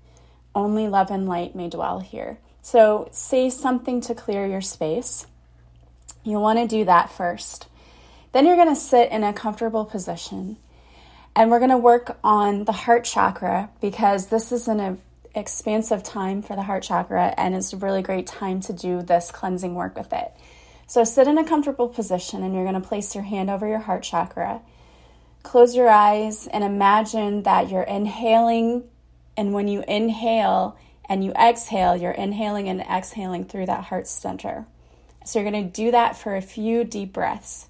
Only 0.55 0.89
love 0.89 1.11
and 1.11 1.29
light 1.29 1.55
may 1.55 1.69
dwell 1.69 2.01
here. 2.01 2.39
So, 2.63 3.09
say 3.13 3.51
something 3.51 4.01
to 4.03 4.15
clear 4.15 4.47
your 4.47 4.61
space. 4.61 5.27
You'll 6.25 6.43
want 6.43 6.59
to 6.59 6.67
do 6.67 6.85
that 6.85 7.11
first. 7.11 7.69
Then 8.33 8.45
you're 8.45 8.57
going 8.57 8.69
to 8.69 8.77
sit 8.77 9.11
in 9.11 9.25
a 9.25 9.33
comfortable 9.33 9.85
position. 9.85 10.59
And 11.35 11.51
we're 11.51 11.61
going 11.61 11.71
to 11.71 11.79
work 11.79 12.19
on 12.25 12.65
the 12.65 12.73
heart 12.73 13.05
chakra 13.05 13.71
because 13.81 14.27
this 14.27 14.51
is 14.51 14.69
an 14.69 14.99
expansive 15.35 16.03
time 16.03 16.43
for 16.43 16.57
the 16.57 16.63
heart 16.63 16.83
chakra 16.83 17.33
and 17.37 17.55
it's 17.55 17.73
a 17.73 17.77
really 17.77 18.03
great 18.03 18.27
time 18.27 18.61
to 18.63 18.73
do 18.73 19.03
this 19.03 19.31
cleansing 19.31 19.75
work 19.75 19.97
with 19.97 20.13
it. 20.13 20.33
So, 20.87 21.05
sit 21.05 21.29
in 21.29 21.39
a 21.39 21.45
comfortable 21.45 21.89
position 21.89 22.43
and 22.43 22.55
you're 22.55 22.65
going 22.65 22.81
to 22.81 22.87
place 22.87 23.15
your 23.15 23.25
hand 23.25 23.51
over 23.51 23.67
your 23.67 23.79
heart 23.79 24.03
chakra. 24.03 24.61
Close 25.43 25.77
your 25.77 25.89
eyes 25.89 26.47
and 26.49 26.65
imagine 26.65 27.45
that 27.45 27.71
you're 27.71 27.83
inhaling 27.83 28.85
and 29.39 29.53
when 29.53 29.69
you 29.69 29.85
inhale 29.87 30.77
and 31.09 31.25
you 31.25 31.31
exhale, 31.33 31.97
you're 31.97 32.11
inhaling 32.11 32.69
and 32.69 32.81
exhaling 32.81 33.45
through 33.45 33.67
that 33.67 33.85
heart 33.85 34.09
center. 34.09 34.67
So 35.25 35.39
you're 35.39 35.49
going 35.49 35.65
to 35.65 35.71
do 35.71 35.93
that 35.93 36.19
for 36.19 36.35
a 36.35 36.43
few 36.43 36.83
deep 36.83 37.13
breaths. 37.13 37.69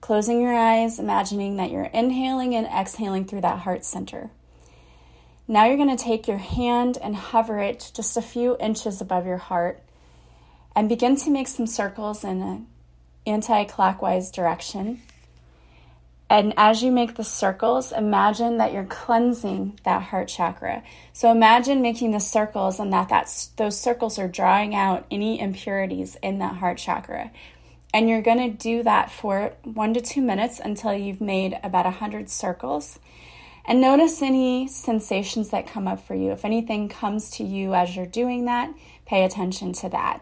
Closing 0.00 0.42
your 0.42 0.52
eyes, 0.52 0.98
imagining 0.98 1.56
that 1.58 1.70
you're 1.70 1.84
inhaling 1.84 2.56
and 2.56 2.66
exhaling 2.66 3.26
through 3.26 3.42
that 3.42 3.60
heart 3.60 3.84
center. 3.84 4.30
Now 5.46 5.66
you're 5.66 5.76
going 5.76 5.96
to 5.96 6.02
take 6.02 6.26
your 6.26 6.38
hand 6.38 6.98
and 7.00 7.14
hover 7.14 7.60
it 7.60 7.92
just 7.94 8.16
a 8.16 8.22
few 8.22 8.56
inches 8.58 9.00
above 9.00 9.24
your 9.24 9.38
heart 9.38 9.80
and 10.74 10.88
begin 10.88 11.14
to 11.14 11.30
make 11.30 11.46
some 11.46 11.68
circles 11.68 12.24
in 12.24 12.42
an 12.42 12.66
anti 13.24 13.62
clockwise 13.64 14.32
direction. 14.32 15.00
And 16.34 16.52
as 16.56 16.82
you 16.82 16.90
make 16.90 17.14
the 17.14 17.22
circles, 17.22 17.92
imagine 17.92 18.58
that 18.58 18.72
you're 18.72 18.86
cleansing 18.86 19.78
that 19.84 20.02
heart 20.02 20.26
chakra. 20.26 20.82
So 21.12 21.30
imagine 21.30 21.80
making 21.80 22.10
the 22.10 22.18
circles 22.18 22.80
and 22.80 22.92
that 22.92 23.08
that's, 23.08 23.46
those 23.56 23.80
circles 23.80 24.18
are 24.18 24.26
drawing 24.26 24.74
out 24.74 25.06
any 25.12 25.38
impurities 25.38 26.16
in 26.24 26.40
that 26.40 26.56
heart 26.56 26.78
chakra. 26.78 27.30
And 27.92 28.08
you're 28.08 28.20
going 28.20 28.50
to 28.50 28.58
do 28.58 28.82
that 28.82 29.12
for 29.12 29.52
one 29.62 29.94
to 29.94 30.00
two 30.00 30.22
minutes 30.22 30.58
until 30.58 30.92
you've 30.92 31.20
made 31.20 31.56
about 31.62 31.84
100 31.84 32.28
circles. 32.28 32.98
And 33.64 33.80
notice 33.80 34.20
any 34.20 34.66
sensations 34.66 35.50
that 35.50 35.68
come 35.68 35.86
up 35.86 36.04
for 36.04 36.16
you. 36.16 36.32
If 36.32 36.44
anything 36.44 36.88
comes 36.88 37.30
to 37.36 37.44
you 37.44 37.74
as 37.74 37.94
you're 37.94 38.06
doing 38.06 38.46
that, 38.46 38.74
pay 39.06 39.24
attention 39.24 39.72
to 39.74 39.88
that. 39.90 40.20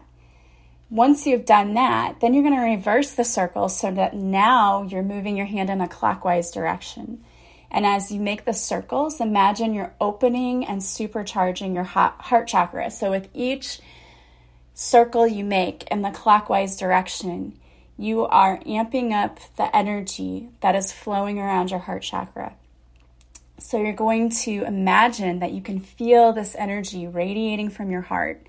Once 0.93 1.25
you've 1.25 1.43
done 1.43 1.73
that, 1.73 2.19
then 2.19 2.35
you're 2.35 2.43
going 2.43 2.55
to 2.55 2.61
reverse 2.61 3.13
the 3.13 3.23
circle 3.23 3.67
so 3.67 3.89
that 3.89 4.13
now 4.13 4.83
you're 4.83 5.01
moving 5.01 5.35
your 5.35 5.47
hand 5.47 5.67
in 5.67 5.81
a 5.81 5.87
clockwise 5.87 6.51
direction. 6.51 7.19
And 7.71 7.83
as 7.83 8.11
you 8.11 8.19
make 8.19 8.45
the 8.45 8.53
circles, 8.53 9.19
imagine 9.19 9.73
you're 9.73 9.95
opening 9.99 10.63
and 10.63 10.81
supercharging 10.81 11.73
your 11.73 11.83
heart 11.83 12.47
chakra. 12.47 12.91
So 12.91 13.09
with 13.09 13.27
each 13.33 13.79
circle 14.75 15.25
you 15.25 15.43
make 15.43 15.81
in 15.89 16.03
the 16.03 16.11
clockwise 16.11 16.77
direction, 16.77 17.57
you 17.97 18.25
are 18.25 18.59
amping 18.59 19.13
up 19.13 19.39
the 19.57 19.75
energy 19.75 20.49
that 20.61 20.75
is 20.75 20.91
flowing 20.91 21.39
around 21.39 21.71
your 21.71 21.79
heart 21.79 22.03
chakra. 22.03 22.53
So 23.57 23.81
you're 23.81 23.93
going 23.93 24.29
to 24.29 24.63
imagine 24.63 25.39
that 25.39 25.53
you 25.53 25.61
can 25.63 25.79
feel 25.79 26.33
this 26.33 26.55
energy 26.55 27.07
radiating 27.07 27.71
from 27.71 27.89
your 27.89 28.01
heart 28.01 28.45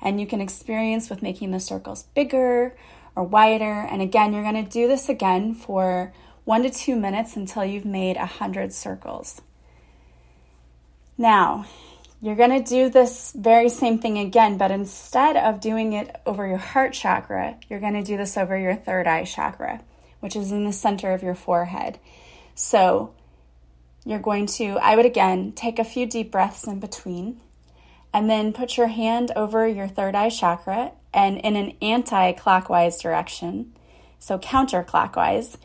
and 0.00 0.20
you 0.20 0.26
can 0.26 0.40
experience 0.40 1.08
with 1.08 1.22
making 1.22 1.50
the 1.50 1.60
circles 1.60 2.04
bigger 2.14 2.76
or 3.14 3.24
wider. 3.24 3.64
And 3.90 4.02
again, 4.02 4.32
you're 4.32 4.42
going 4.42 4.62
to 4.64 4.70
do 4.70 4.86
this 4.86 5.08
again 5.08 5.54
for 5.54 6.12
one 6.44 6.62
to 6.62 6.70
two 6.70 6.96
minutes 6.96 7.36
until 7.36 7.64
you've 7.64 7.84
made 7.84 8.16
a 8.16 8.26
hundred 8.26 8.72
circles. 8.72 9.40
Now, 11.18 11.66
you're 12.20 12.36
going 12.36 12.62
to 12.62 12.68
do 12.68 12.88
this 12.88 13.32
very 13.36 13.68
same 13.68 13.98
thing 13.98 14.18
again, 14.18 14.58
but 14.58 14.70
instead 14.70 15.36
of 15.36 15.60
doing 15.60 15.92
it 15.92 16.14
over 16.24 16.46
your 16.46 16.58
heart 16.58 16.92
chakra, 16.92 17.58
you're 17.68 17.80
going 17.80 17.94
to 17.94 18.02
do 18.02 18.16
this 18.16 18.36
over 18.36 18.56
your 18.56 18.74
third 18.74 19.06
eye 19.06 19.24
chakra, 19.24 19.82
which 20.20 20.36
is 20.36 20.52
in 20.52 20.64
the 20.64 20.72
center 20.72 21.12
of 21.12 21.22
your 21.22 21.34
forehead. 21.34 21.98
So, 22.54 23.14
you're 24.04 24.20
going 24.20 24.46
to, 24.46 24.78
I 24.80 24.94
would 24.94 25.04
again 25.04 25.52
take 25.52 25.78
a 25.78 25.84
few 25.84 26.06
deep 26.06 26.30
breaths 26.30 26.66
in 26.66 26.80
between. 26.80 27.40
And 28.12 28.30
then 28.30 28.52
put 28.52 28.76
your 28.76 28.86
hand 28.86 29.30
over 29.36 29.66
your 29.68 29.88
third 29.88 30.14
eye 30.14 30.30
chakra 30.30 30.92
and 31.16 31.38
in 31.38 31.56
an 31.56 31.72
anti 31.80 32.32
clockwise 32.32 33.00
direction, 33.00 33.72
so 34.18 34.38
counterclockwise, 34.38 35.56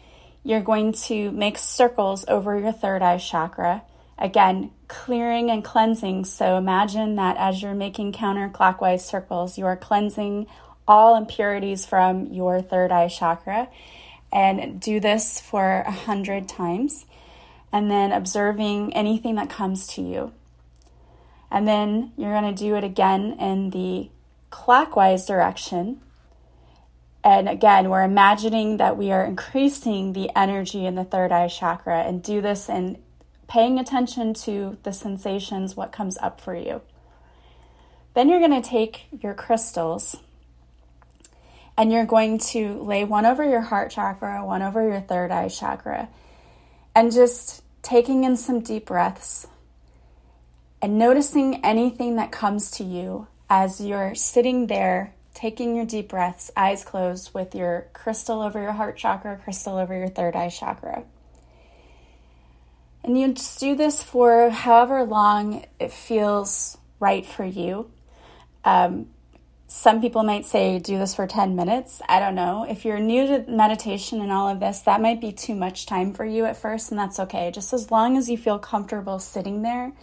you're 0.44 0.62
going 0.62 0.94
to 0.94 1.30
make 1.32 1.58
circles 1.58 2.24
over 2.28 2.58
your 2.58 2.72
third 2.72 3.02
eye 3.02 3.18
chakra. 3.18 3.84
Again, 4.18 4.72
clearing 4.88 5.52
and 5.52 5.64
cleansing. 5.64 6.26
So 6.26 6.58
imagine 6.58 7.16
that 7.16 7.36
as 7.38 7.62
you're 7.62 7.74
making 7.74 8.14
counterclockwise 8.14 9.02
circles, 9.02 9.58
you 9.58 9.66
are 9.66 9.76
cleansing 9.76 10.48
all 10.88 11.16
impurities 11.16 11.86
from 11.86 12.28
your 12.28 12.62
third 12.62 12.92
eye 12.92 13.08
chakra. 13.08 13.68
And 14.32 14.80
do 14.80 15.02
this 15.02 15.42
for 15.42 15.82
a 15.86 15.92
hundred 15.92 16.48
times. 16.48 17.06
And 17.74 17.92
then 17.92 18.14
observing 18.14 18.94
anything 18.94 19.36
that 19.36 19.50
comes 19.50 19.88
to 19.96 20.02
you. 20.02 20.32
And 21.52 21.68
then 21.68 22.14
you're 22.16 22.32
going 22.32 22.56
to 22.56 22.64
do 22.64 22.76
it 22.76 22.84
again 22.84 23.36
in 23.38 23.72
the 23.72 24.10
clockwise 24.50 25.26
direction. 25.26 26.02
And 27.24 27.50
again, 27.50 27.90
we're 27.90 28.04
imagining 28.04 28.78
that 28.78 28.98
we 28.98 29.12
are 29.12 29.26
increasing 29.26 30.14
the 30.14 30.30
energy 30.36 30.86
in 30.86 30.96
the 30.96 31.04
third 31.04 31.32
eye 31.32 31.50
chakra 31.50 32.04
and 32.04 32.24
do 32.24 32.42
this 32.42 32.70
in 32.70 32.98
paying 33.48 33.78
attention 33.78 34.34
to 34.34 34.78
the 34.84 34.94
sensations, 34.94 35.76
what 35.76 35.92
comes 35.92 36.18
up 36.20 36.40
for 36.40 36.56
you. 36.56 36.82
Then 38.14 38.30
you're 38.30 38.40
going 38.40 38.62
to 38.62 38.68
take 38.68 39.08
your 39.22 39.34
crystals 39.34 40.16
and 41.78 41.92
you're 41.92 42.06
going 42.06 42.38
to 42.38 42.82
lay 42.82 43.04
one 43.04 43.26
over 43.26 43.44
your 43.44 43.62
heart 43.62 43.92
chakra, 43.92 44.46
one 44.46 44.62
over 44.62 44.88
your 44.88 45.02
third 45.02 45.32
eye 45.32 45.50
chakra, 45.50 46.08
and 46.96 47.12
just 47.12 47.62
taking 47.82 48.24
in 48.24 48.38
some 48.38 48.62
deep 48.62 48.86
breaths 48.86 49.48
and 50.82 50.98
noticing 50.98 51.64
anything 51.64 52.16
that 52.16 52.32
comes 52.32 52.72
to 52.72 52.84
you 52.84 53.28
as 53.50 53.80
you're 53.82 54.16
sitting 54.16 54.68
there 54.68 55.14
taking 55.34 55.76
your 55.76 55.86
deep 55.86 56.10
breaths, 56.10 56.52
eyes 56.58 56.84
closed, 56.84 57.34
with 57.34 57.56
your 57.56 57.88
crystal 57.94 58.42
over 58.42 58.62
your 58.62 58.74
heart 58.74 58.98
chakra, 58.98 59.40
crystal 59.44 59.78
over 59.78 59.98
your 59.98 60.10
third 60.10 60.36
eye 60.36 60.50
chakra. 60.50 61.04
And 63.04 63.20
you 63.20 63.34
just 63.34 63.60
do 63.60 63.76
this 63.76 64.04
for 64.04 64.50
however 64.50 65.04
long 65.04 65.66
it 65.80 65.92
feels 65.92 66.78
right 67.00 67.26
for 67.26 67.46
you. 67.46 67.90
Um, 68.64 69.08
some 69.68 70.02
people 70.02 70.24
might 70.24 70.46
say 70.46 70.80
do 70.80 71.00
this 71.00 71.16
for 71.16 71.26
10 71.26 71.56
minutes. 71.56 72.02
I 72.08 72.20
don't 72.20 72.36
know. 72.36 72.66
If 72.70 72.84
you're 72.84 73.00
new 73.00 73.26
to 73.26 73.50
meditation 73.50 74.22
and 74.22 74.32
all 74.32 74.50
of 74.50 74.60
this, 74.60 74.82
that 74.82 75.02
might 75.02 75.22
be 75.22 75.32
too 75.32 75.56
much 75.56 75.86
time 75.86 76.14
for 76.14 76.26
you 76.26 76.46
at 76.46 76.58
first, 76.58 76.92
and 76.92 77.00
that's 77.00 77.20
okay. 77.22 77.50
Just 77.52 77.72
as 77.72 77.90
long 77.90 78.18
as 78.18 78.30
you 78.30 78.38
feel 78.38 78.60
comfortable 78.60 79.18
sitting 79.18 79.62
there 79.62 79.94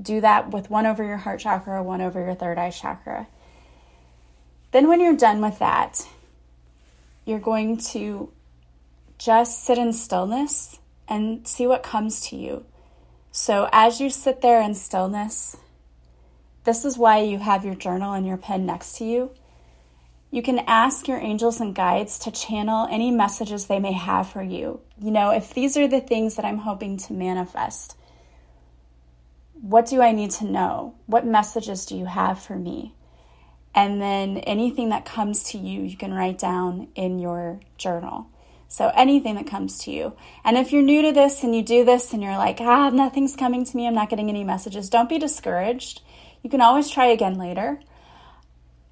do 0.00 0.20
that 0.20 0.50
with 0.50 0.70
one 0.70 0.86
over 0.86 1.04
your 1.04 1.16
heart 1.16 1.40
chakra, 1.40 1.82
one 1.82 2.00
over 2.00 2.20
your 2.20 2.34
third 2.34 2.58
eye 2.58 2.70
chakra. 2.70 3.26
Then, 4.72 4.88
when 4.88 5.00
you're 5.00 5.16
done 5.16 5.40
with 5.40 5.58
that, 5.58 6.06
you're 7.24 7.38
going 7.38 7.78
to 7.78 8.30
just 9.18 9.64
sit 9.64 9.78
in 9.78 9.92
stillness 9.92 10.78
and 11.08 11.46
see 11.46 11.66
what 11.66 11.82
comes 11.82 12.20
to 12.28 12.36
you. 12.36 12.64
So, 13.32 13.68
as 13.72 14.00
you 14.00 14.10
sit 14.10 14.40
there 14.40 14.60
in 14.60 14.74
stillness, 14.74 15.56
this 16.64 16.84
is 16.84 16.98
why 16.98 17.20
you 17.20 17.38
have 17.38 17.64
your 17.64 17.74
journal 17.74 18.12
and 18.12 18.26
your 18.26 18.36
pen 18.36 18.66
next 18.66 18.96
to 18.98 19.04
you. 19.04 19.30
You 20.30 20.42
can 20.42 20.58
ask 20.66 21.06
your 21.06 21.18
angels 21.18 21.60
and 21.60 21.74
guides 21.74 22.18
to 22.20 22.30
channel 22.30 22.88
any 22.90 23.10
messages 23.10 23.66
they 23.66 23.78
may 23.78 23.92
have 23.92 24.28
for 24.28 24.42
you. 24.42 24.80
You 25.00 25.10
know, 25.10 25.30
if 25.30 25.54
these 25.54 25.76
are 25.76 25.86
the 25.86 26.00
things 26.00 26.36
that 26.36 26.44
I'm 26.44 26.58
hoping 26.58 26.96
to 26.98 27.12
manifest, 27.12 27.96
what 29.60 29.86
do 29.86 30.02
I 30.02 30.12
need 30.12 30.30
to 30.32 30.44
know? 30.44 30.94
What 31.06 31.26
messages 31.26 31.86
do 31.86 31.96
you 31.96 32.06
have 32.06 32.40
for 32.40 32.56
me? 32.56 32.94
And 33.74 34.00
then 34.00 34.38
anything 34.38 34.88
that 34.88 35.04
comes 35.04 35.42
to 35.50 35.58
you, 35.58 35.82
you 35.82 35.96
can 35.96 36.14
write 36.14 36.38
down 36.38 36.88
in 36.94 37.18
your 37.18 37.60
journal. 37.76 38.28
So 38.68 38.90
anything 38.94 39.36
that 39.36 39.46
comes 39.46 39.78
to 39.80 39.90
you. 39.90 40.14
And 40.44 40.56
if 40.56 40.72
you're 40.72 40.82
new 40.82 41.02
to 41.02 41.12
this 41.12 41.44
and 41.44 41.54
you 41.54 41.62
do 41.62 41.84
this 41.84 42.12
and 42.12 42.22
you're 42.22 42.36
like, 42.36 42.60
ah, 42.60 42.90
nothing's 42.90 43.36
coming 43.36 43.64
to 43.64 43.76
me, 43.76 43.86
I'm 43.86 43.94
not 43.94 44.10
getting 44.10 44.28
any 44.28 44.44
messages, 44.44 44.90
don't 44.90 45.08
be 45.08 45.18
discouraged. 45.18 46.02
You 46.42 46.50
can 46.50 46.60
always 46.60 46.90
try 46.90 47.06
again 47.06 47.38
later. 47.38 47.80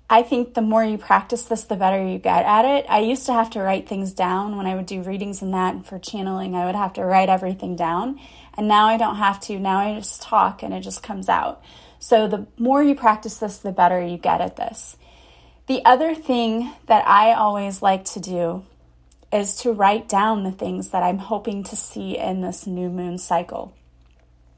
I 0.08 0.22
think 0.22 0.52
the 0.52 0.60
more 0.60 0.84
you 0.84 0.98
practice 0.98 1.44
this, 1.44 1.64
the 1.64 1.76
better 1.76 2.06
you 2.06 2.18
get 2.18 2.44
at 2.44 2.64
it. 2.64 2.86
I 2.90 3.00
used 3.00 3.24
to 3.26 3.32
have 3.32 3.50
to 3.50 3.60
write 3.60 3.88
things 3.88 4.12
down 4.12 4.56
when 4.56 4.66
I 4.66 4.76
would 4.76 4.86
do 4.86 5.02
readings 5.02 5.40
and 5.40 5.54
that. 5.54 5.74
And 5.74 5.86
for 5.86 5.98
channeling, 5.98 6.54
I 6.54 6.66
would 6.66 6.74
have 6.74 6.92
to 6.94 7.04
write 7.04 7.30
everything 7.30 7.74
down. 7.74 8.20
And 8.56 8.68
now 8.68 8.86
I 8.86 8.98
don't 8.98 9.16
have 9.16 9.40
to. 9.42 9.58
Now 9.58 9.78
I 9.78 9.94
just 9.94 10.20
talk 10.20 10.62
and 10.62 10.74
it 10.74 10.82
just 10.82 11.02
comes 11.02 11.28
out. 11.28 11.62
So 11.98 12.28
the 12.28 12.46
more 12.58 12.82
you 12.82 12.94
practice 12.94 13.38
this, 13.38 13.56
the 13.56 13.72
better 13.72 14.04
you 14.04 14.18
get 14.18 14.42
at 14.42 14.56
this. 14.56 14.98
The 15.66 15.82
other 15.86 16.14
thing 16.14 16.70
that 16.86 17.06
I 17.08 17.32
always 17.32 17.80
like 17.80 18.04
to 18.06 18.20
do 18.20 18.64
is 19.32 19.56
to 19.62 19.72
write 19.72 20.06
down 20.06 20.44
the 20.44 20.52
things 20.52 20.90
that 20.90 21.02
I'm 21.02 21.18
hoping 21.18 21.64
to 21.64 21.76
see 21.76 22.18
in 22.18 22.42
this 22.42 22.66
new 22.66 22.90
moon 22.90 23.16
cycle. 23.16 23.74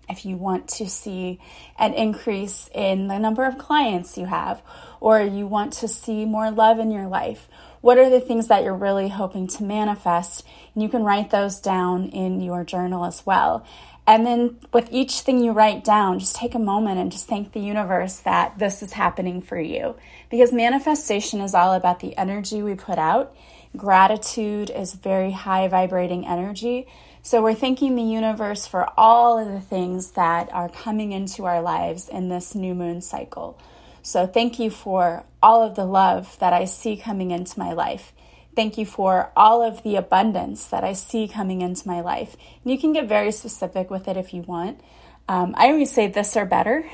If 0.08 0.24
you 0.24 0.36
want 0.36 0.68
to 0.68 0.88
see 0.88 1.40
an 1.78 1.94
increase 1.94 2.70
in 2.74 3.08
the 3.08 3.18
number 3.18 3.44
of 3.44 3.58
clients 3.58 4.16
you 4.16 4.26
have, 4.26 4.62
or 5.00 5.20
you 5.20 5.46
want 5.46 5.72
to 5.74 5.88
see 5.88 6.24
more 6.24 6.50
love 6.50 6.78
in 6.78 6.90
your 6.90 7.08
life, 7.08 7.48
what 7.80 7.98
are 7.98 8.10
the 8.10 8.20
things 8.20 8.48
that 8.48 8.64
you're 8.64 8.74
really 8.74 9.08
hoping 9.08 9.46
to 9.48 9.62
manifest? 9.62 10.44
And 10.74 10.82
you 10.82 10.88
can 10.88 11.02
write 11.02 11.30
those 11.30 11.60
down 11.60 12.08
in 12.08 12.40
your 12.40 12.64
journal 12.64 13.04
as 13.04 13.24
well. 13.26 13.64
And 14.08 14.24
then 14.24 14.58
with 14.72 14.88
each 14.92 15.20
thing 15.20 15.42
you 15.42 15.50
write 15.50 15.82
down, 15.82 16.20
just 16.20 16.36
take 16.36 16.54
a 16.54 16.60
moment 16.60 17.00
and 17.00 17.10
just 17.10 17.26
thank 17.26 17.52
the 17.52 17.60
universe 17.60 18.18
that 18.18 18.58
this 18.58 18.82
is 18.82 18.92
happening 18.92 19.42
for 19.42 19.58
you. 19.58 19.96
Because 20.30 20.52
manifestation 20.52 21.40
is 21.40 21.54
all 21.54 21.74
about 21.74 21.98
the 21.98 22.16
energy 22.16 22.62
we 22.62 22.76
put 22.76 22.98
out. 22.98 23.34
Gratitude 23.76 24.70
is 24.70 24.94
very 24.94 25.32
high 25.32 25.66
vibrating 25.66 26.24
energy. 26.24 26.86
So 27.26 27.42
we're 27.42 27.56
thanking 27.56 27.96
the 27.96 28.04
universe 28.04 28.68
for 28.68 28.88
all 28.96 29.36
of 29.36 29.52
the 29.52 29.60
things 29.60 30.12
that 30.12 30.48
are 30.52 30.68
coming 30.68 31.10
into 31.10 31.44
our 31.44 31.60
lives 31.60 32.08
in 32.08 32.28
this 32.28 32.54
new 32.54 32.72
moon 32.72 33.00
cycle. 33.00 33.58
So 34.00 34.28
thank 34.28 34.60
you 34.60 34.70
for 34.70 35.24
all 35.42 35.60
of 35.64 35.74
the 35.74 35.86
love 35.86 36.38
that 36.38 36.52
I 36.52 36.66
see 36.66 36.96
coming 36.96 37.32
into 37.32 37.58
my 37.58 37.72
life. 37.72 38.12
Thank 38.54 38.78
you 38.78 38.86
for 38.86 39.32
all 39.36 39.60
of 39.60 39.82
the 39.82 39.96
abundance 39.96 40.66
that 40.66 40.84
I 40.84 40.92
see 40.92 41.26
coming 41.26 41.62
into 41.62 41.88
my 41.88 42.00
life. 42.00 42.36
And 42.62 42.70
you 42.70 42.78
can 42.78 42.92
get 42.92 43.08
very 43.08 43.32
specific 43.32 43.90
with 43.90 44.06
it 44.06 44.16
if 44.16 44.32
you 44.32 44.42
want. 44.42 44.80
Um, 45.28 45.52
I 45.58 45.70
always 45.70 45.90
say 45.90 46.06
this 46.06 46.36
or 46.36 46.44
better 46.46 46.88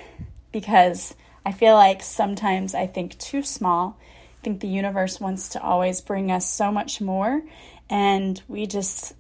because 0.51 1.15
I 1.45 1.53
feel 1.53 1.75
like 1.75 2.03
sometimes 2.03 2.75
I 2.75 2.87
think 2.87 3.19
too 3.19 3.43
small. 3.43 3.99
I 4.41 4.45
think 4.45 4.61
the 4.61 4.69
universe 4.69 5.21
wants 5.21 5.51
to 5.51 5.63
always 5.63 6.01
bring 6.01 6.33
us 6.33 6.51
so 6.51 6.73
much 6.73 7.03
more, 7.03 7.43
and 7.91 8.43
we 8.49 8.67
just 8.67 9.13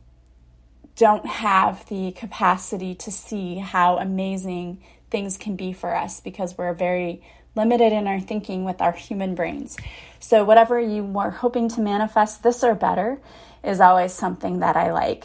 don't 0.96 1.26
have 1.26 1.88
the 1.88 2.12
capacity 2.12 2.94
to 2.96 3.10
see 3.10 3.56
how 3.56 3.98
amazing 3.98 4.82
things 5.10 5.36
can 5.38 5.56
be 5.56 5.72
for 5.72 5.94
us 5.94 6.20
because 6.20 6.56
we're 6.56 6.74
very 6.74 7.22
limited 7.54 7.92
in 7.92 8.06
our 8.06 8.20
thinking 8.20 8.64
with 8.64 8.80
our 8.80 8.92
human 8.92 9.34
brains. 9.34 9.76
So, 10.20 10.44
whatever 10.44 10.80
you 10.80 11.18
are 11.18 11.30
hoping 11.30 11.68
to 11.70 11.80
manifest, 11.80 12.42
this 12.42 12.64
or 12.64 12.74
better, 12.74 13.20
is 13.62 13.80
always 13.80 14.12
something 14.12 14.60
that 14.60 14.76
I 14.76 14.92
like. 14.92 15.24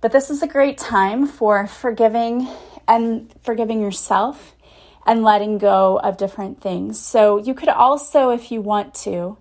But 0.00 0.12
this 0.12 0.30
is 0.30 0.42
a 0.42 0.46
great 0.46 0.78
time 0.78 1.26
for 1.26 1.66
forgiving 1.66 2.48
and 2.86 3.32
forgiving 3.42 3.80
yourself 3.80 4.54
and 5.06 5.22
letting 5.22 5.58
go 5.58 5.98
of 5.98 6.16
different 6.16 6.60
things. 6.60 6.98
So, 6.98 7.38
you 7.38 7.54
could 7.54 7.68
also, 7.68 8.30
if 8.30 8.50
you 8.50 8.60
want 8.60 8.94
to, 9.06 9.38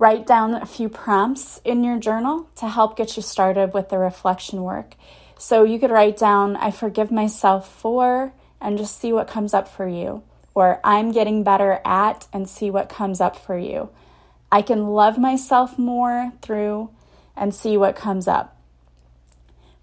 write 0.00 0.26
down 0.26 0.54
a 0.54 0.66
few 0.66 0.88
prompts 0.88 1.60
in 1.64 1.84
your 1.84 2.00
journal 2.00 2.48
to 2.56 2.68
help 2.68 2.96
get 2.96 3.16
you 3.16 3.22
started 3.22 3.72
with 3.72 3.90
the 3.90 3.98
reflection 3.98 4.64
work. 4.64 4.96
So, 5.38 5.62
you 5.62 5.78
could 5.78 5.92
write 5.92 6.18
down, 6.18 6.56
I 6.56 6.72
forgive 6.72 7.12
myself 7.12 7.72
for, 7.72 8.32
and 8.60 8.76
just 8.76 9.00
see 9.00 9.12
what 9.12 9.28
comes 9.28 9.54
up 9.54 9.68
for 9.68 9.86
you 9.86 10.24
or 10.54 10.80
I'm 10.82 11.12
getting 11.12 11.42
better 11.42 11.80
at 11.84 12.26
and 12.32 12.48
see 12.48 12.70
what 12.70 12.88
comes 12.88 13.20
up 13.20 13.36
for 13.36 13.58
you. 13.58 13.90
I 14.50 14.62
can 14.62 14.88
love 14.88 15.18
myself 15.18 15.78
more 15.78 16.32
through 16.42 16.90
and 17.36 17.54
see 17.54 17.76
what 17.76 17.96
comes 17.96 18.26
up. 18.26 18.60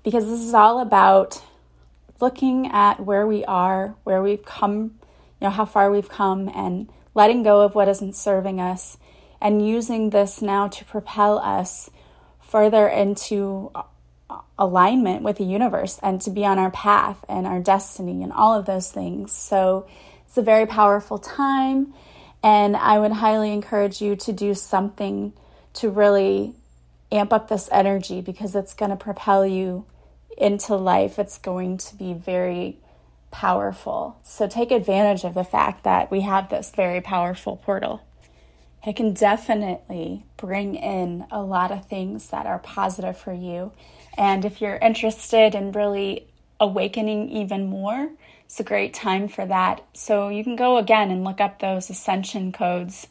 Because 0.04 0.26
this 0.26 0.42
is 0.42 0.54
all 0.54 0.80
about 0.80 1.42
looking 2.20 2.68
at 2.68 3.00
where 3.00 3.26
we 3.26 3.46
are, 3.46 3.96
where 4.04 4.22
we've 4.22 4.44
come, 4.46 5.00
you 5.40 5.48
know, 5.48 5.50
how 5.50 5.66
far 5.66 5.90
we've 5.90 6.10
come, 6.10 6.50
and 6.54 6.90
letting 7.14 7.44
go 7.44 7.62
of 7.62 7.76
what 7.76 7.88
isn't 7.88 8.16
serving 8.16 8.60
us, 8.60 8.98
and 9.42 9.68
using 9.68 10.10
this 10.10 10.42
now 10.42 10.68
to 10.68 10.86
propel 10.86 11.40
us 11.40 11.90
further 12.42 12.88
into 12.88 13.72
alignment 14.58 15.24
with 15.24 15.38
the 15.38 15.44
universe 15.44 16.00
and 16.02 16.20
to 16.22 16.30
be 16.30 16.46
on 16.46 16.60
our 16.60 16.72
path 16.72 17.24
and 17.30 17.46
our 17.48 17.60
destiny 17.60 18.24
and 18.24 18.34
all 18.34 18.54
of 18.54 18.66
those 18.66 18.92
things. 18.92 19.32
So, 19.32 19.88
it's 20.28 20.38
a 20.38 20.42
very 20.42 20.66
powerful 20.66 21.18
time, 21.18 21.94
and 22.44 22.76
I 22.76 23.00
would 23.00 23.14
highly 23.14 23.54
encourage 23.54 24.02
you 24.02 24.16
to 24.18 24.34
do 24.34 24.54
something 24.54 25.32
to 25.76 25.90
really 25.90 26.54
amp 27.12 27.32
up 27.32 27.48
this 27.48 27.70
energy 27.72 28.22
because 28.22 28.56
it's 28.56 28.74
going 28.74 28.92
to 28.92 28.98
propel 28.98 29.46
you 29.46 29.86
into 30.38 30.76
life. 30.76 31.18
It's 31.18 31.38
going 31.38 31.78
to 31.78 31.96
be 31.96 32.14
very 32.14 32.78
powerful. 33.32 34.18
So 34.24 34.48
take 34.48 34.72
advantage 34.72 35.24
of 35.24 35.34
the 35.34 35.44
fact 35.44 35.84
that 35.84 36.12
we 36.12 36.22
have 36.22 36.50
this 36.50 36.72
very 36.76 37.02
powerful 37.02 37.58
portal. 37.58 38.02
It 38.86 38.96
can 38.96 39.14
definitely 39.14 40.26
bring 40.38 40.76
in 40.76 41.26
a 41.32 41.42
lot 41.42 41.72
of 41.72 41.88
things 41.88 42.30
that 42.30 42.46
are 42.46 42.60
positive 42.60 43.18
for 43.18 43.34
you. 43.34 43.72
And 44.18 44.46
if 44.46 44.62
you're 44.62 44.78
interested 44.78 45.56
in 45.56 45.72
really 45.72 46.28
awakening 46.60 47.30
even 47.30 47.70
more, 47.70 48.10
it's 48.46 48.60
a 48.60 48.64
great 48.64 48.94
time 48.94 49.28
for 49.28 49.46
that. 49.46 49.86
So 49.94 50.30
you 50.30 50.44
can 50.44 50.56
go 50.56 50.78
again 50.78 51.12
and 51.12 51.24
look 51.24 51.42
up 51.42 51.60
those 51.60 51.90
ascension 51.90 52.52
codes. 52.52 53.08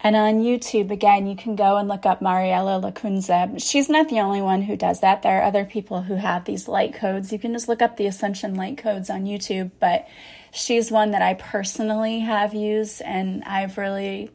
And 0.00 0.14
on 0.14 0.42
YouTube, 0.42 0.90
again, 0.90 1.26
you 1.26 1.34
can 1.34 1.56
go 1.56 1.76
and 1.76 1.88
look 1.88 2.06
up 2.06 2.22
Mariella 2.22 2.80
Lacunza. 2.80 3.60
She's 3.60 3.88
not 3.88 4.08
the 4.08 4.20
only 4.20 4.40
one 4.40 4.62
who 4.62 4.76
does 4.76 5.00
that. 5.00 5.22
There 5.22 5.40
are 5.40 5.44
other 5.44 5.64
people 5.64 6.02
who 6.02 6.14
have 6.14 6.44
these 6.44 6.68
light 6.68 6.94
codes. 6.94 7.32
You 7.32 7.38
can 7.38 7.52
just 7.52 7.68
look 7.68 7.82
up 7.82 7.96
the 7.96 8.06
Ascension 8.06 8.54
light 8.54 8.78
codes 8.78 9.10
on 9.10 9.24
YouTube, 9.24 9.72
but 9.80 10.06
she's 10.52 10.92
one 10.92 11.10
that 11.10 11.22
I 11.22 11.34
personally 11.34 12.20
have 12.20 12.54
used, 12.54 13.02
and 13.02 13.42
I've 13.44 13.76
really 13.76 14.30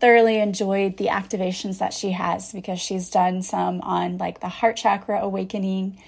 thoroughly 0.00 0.38
enjoyed 0.38 0.96
the 0.96 1.06
activations 1.06 1.78
that 1.78 1.92
she 1.92 2.12
has 2.12 2.52
because 2.52 2.80
she's 2.80 3.10
done 3.10 3.42
some 3.42 3.80
on 3.82 4.18
like 4.18 4.40
the 4.40 4.48
heart 4.48 4.76
chakra 4.76 5.20
awakening. 5.20 6.02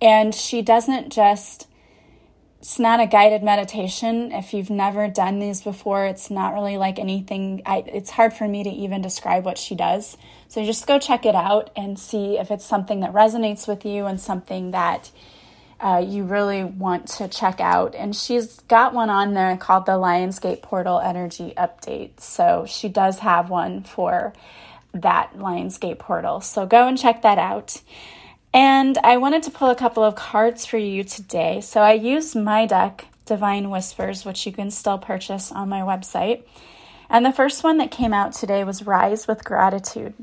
And 0.00 0.34
she 0.34 0.62
doesn't 0.62 1.12
just 1.12 1.68
it's 2.66 2.80
not 2.80 2.98
a 2.98 3.06
guided 3.06 3.44
meditation. 3.44 4.32
If 4.32 4.52
you've 4.52 4.70
never 4.70 5.06
done 5.06 5.38
these 5.38 5.62
before, 5.62 6.06
it's 6.06 6.30
not 6.30 6.52
really 6.52 6.78
like 6.78 6.98
anything. 6.98 7.62
I, 7.64 7.84
it's 7.86 8.10
hard 8.10 8.32
for 8.32 8.48
me 8.48 8.64
to 8.64 8.70
even 8.70 9.02
describe 9.02 9.44
what 9.44 9.56
she 9.56 9.76
does. 9.76 10.16
So 10.48 10.64
just 10.64 10.84
go 10.86 10.98
check 10.98 11.24
it 11.26 11.36
out 11.36 11.70
and 11.76 11.96
see 11.96 12.38
if 12.38 12.50
it's 12.50 12.64
something 12.64 13.00
that 13.00 13.12
resonates 13.12 13.68
with 13.68 13.84
you 13.84 14.06
and 14.06 14.20
something 14.20 14.72
that 14.72 15.12
uh, 15.80 16.02
you 16.06 16.24
really 16.24 16.64
want 16.64 17.08
to 17.08 17.28
check 17.28 17.60
out. 17.60 17.94
And 17.94 18.14
she's 18.14 18.60
got 18.62 18.94
one 18.94 19.10
on 19.10 19.34
there 19.34 19.56
called 19.56 19.86
the 19.86 19.92
Lionsgate 19.92 20.62
Portal 20.62 21.00
Energy 21.00 21.52
Update. 21.56 22.20
So 22.20 22.64
she 22.66 22.88
does 22.88 23.18
have 23.20 23.50
one 23.50 23.82
for 23.82 24.32
that 24.94 25.36
Lionsgate 25.36 25.98
portal. 25.98 26.40
So 26.40 26.66
go 26.66 26.88
and 26.88 26.98
check 26.98 27.22
that 27.22 27.38
out. 27.38 27.80
And 28.54 28.96
I 28.98 29.18
wanted 29.18 29.42
to 29.44 29.50
pull 29.50 29.68
a 29.68 29.74
couple 29.74 30.02
of 30.02 30.14
cards 30.14 30.64
for 30.64 30.78
you 30.78 31.04
today. 31.04 31.60
So 31.60 31.82
I 31.82 31.92
used 31.92 32.34
my 32.34 32.64
deck, 32.64 33.06
Divine 33.26 33.68
Whispers, 33.68 34.24
which 34.24 34.46
you 34.46 34.52
can 34.52 34.70
still 34.70 34.96
purchase 34.96 35.52
on 35.52 35.68
my 35.68 35.80
website. 35.80 36.44
And 37.10 37.24
the 37.24 37.32
first 37.32 37.62
one 37.62 37.76
that 37.78 37.90
came 37.90 38.14
out 38.14 38.32
today 38.32 38.64
was 38.64 38.86
Rise 38.86 39.28
with 39.28 39.44
Gratitude. 39.44 40.14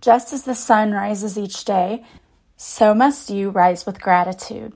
Just 0.00 0.32
as 0.32 0.44
the 0.44 0.54
sun 0.54 0.92
rises 0.92 1.38
each 1.38 1.64
day, 1.64 2.04
so 2.56 2.94
must 2.94 3.28
you 3.30 3.50
rise 3.50 3.84
with 3.84 4.00
gratitude. 4.00 4.72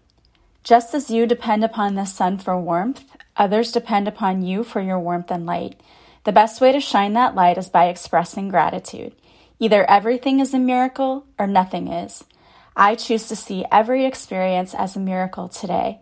Just 0.62 0.94
as 0.94 1.10
you 1.10 1.26
depend 1.26 1.64
upon 1.64 1.94
the 1.94 2.04
sun 2.04 2.36
for 2.36 2.58
warmth, 2.60 3.04
others 3.36 3.72
depend 3.72 4.06
upon 4.06 4.42
you 4.42 4.62
for 4.62 4.80
your 4.80 4.98
warmth 4.98 5.30
and 5.30 5.46
light. 5.46 5.80
The 6.24 6.32
best 6.32 6.60
way 6.60 6.72
to 6.72 6.80
shine 6.80 7.14
that 7.14 7.34
light 7.34 7.56
is 7.56 7.70
by 7.70 7.86
expressing 7.86 8.50
gratitude. 8.50 9.14
Either 9.58 9.88
everything 9.88 10.40
is 10.40 10.52
a 10.52 10.58
miracle 10.58 11.24
or 11.38 11.46
nothing 11.46 11.88
is. 11.88 12.22
I 12.76 12.94
choose 12.94 13.28
to 13.28 13.36
see 13.36 13.64
every 13.72 14.04
experience 14.04 14.74
as 14.74 14.96
a 14.96 15.00
miracle 15.00 15.48
today. 15.48 16.00